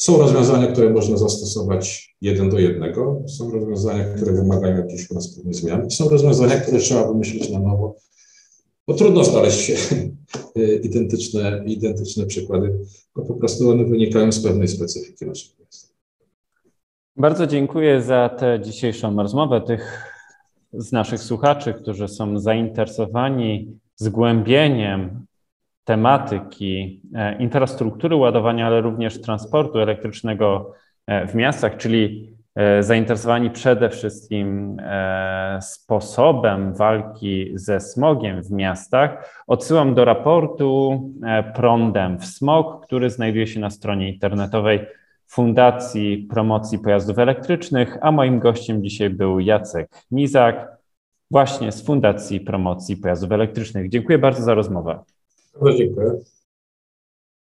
są 0.00 0.18
rozwiązania, 0.18 0.66
które 0.66 0.90
można 0.90 1.16
zastosować 1.16 2.14
jeden 2.20 2.50
do 2.50 2.58
jednego, 2.58 3.22
są 3.26 3.50
rozwiązania, 3.50 4.04
które 4.04 4.32
wymagają 4.32 4.76
jakichś 4.76 5.10
u 5.10 5.52
zmian, 5.52 5.90
są 5.90 6.08
rozwiązania, 6.08 6.60
które 6.60 6.78
trzeba 6.78 7.08
wymyślić 7.08 7.50
na 7.50 7.58
nowo, 7.58 7.96
bo 8.86 8.94
trudno 8.94 9.24
znaleźć 9.24 9.72
identyczne, 10.82 11.62
identyczne 11.66 12.26
przykłady, 12.26 12.78
bo 13.16 13.24
po 13.24 13.34
prostu 13.34 13.70
one 13.70 13.84
wynikają 13.84 14.32
z 14.32 14.42
pewnej 14.42 14.68
specyfiki 14.68 15.26
naszego 15.26 15.54
miasta. 15.64 15.88
Bardzo 17.16 17.46
dziękuję 17.46 18.02
za 18.02 18.28
tę 18.28 18.60
dzisiejszą 18.62 19.16
rozmowę. 19.16 19.60
Tych 19.60 20.12
z 20.72 20.92
naszych 20.92 21.20
słuchaczy, 21.20 21.74
którzy 21.74 22.08
są 22.08 22.38
zainteresowani 22.38 23.78
zgłębieniem 23.96 25.26
tematyki 25.90 27.02
e, 27.14 27.38
infrastruktury 27.38 28.16
ładowania, 28.16 28.66
ale 28.66 28.80
również 28.80 29.20
transportu 29.20 29.78
elektrycznego 29.78 30.72
e, 31.06 31.26
w 31.26 31.34
miastach, 31.34 31.76
czyli 31.76 32.30
E, 32.54 32.82
zainteresowani 32.82 33.50
przede 33.50 33.90
wszystkim 33.90 34.76
sposobem 35.60 36.74
walki 36.74 37.50
ze 37.54 37.80
smogiem 37.80 38.42
w 38.42 38.50
miastach, 38.50 39.40
odsyłam 39.46 39.94
do 39.94 40.04
raportu 40.04 41.00
Prądem 41.54 42.18
w 42.18 42.26
Smog, 42.26 42.86
który 42.86 43.10
znajduje 43.10 43.46
się 43.46 43.60
na 43.60 43.70
stronie 43.70 44.12
internetowej 44.12 44.80
Fundacji 45.26 46.26
Promocji 46.30 46.78
Pojazdów 46.78 47.18
Elektrycznych, 47.18 47.98
a 48.00 48.12
moim 48.12 48.38
gościem 48.38 48.82
dzisiaj 48.82 49.10
był 49.10 49.40
Jacek 49.40 49.90
Mizak, 50.10 50.68
właśnie 51.30 51.72
z 51.72 51.86
Fundacji 51.86 52.40
Promocji 52.40 52.96
Pojazdów 52.96 53.32
Elektrycznych. 53.32 53.88
Dziękuję 53.88 54.18
bardzo 54.18 54.42
za 54.42 54.54
rozmowę. 54.54 54.98
Bardzo 55.54 55.78
dziękuję. 55.78 56.20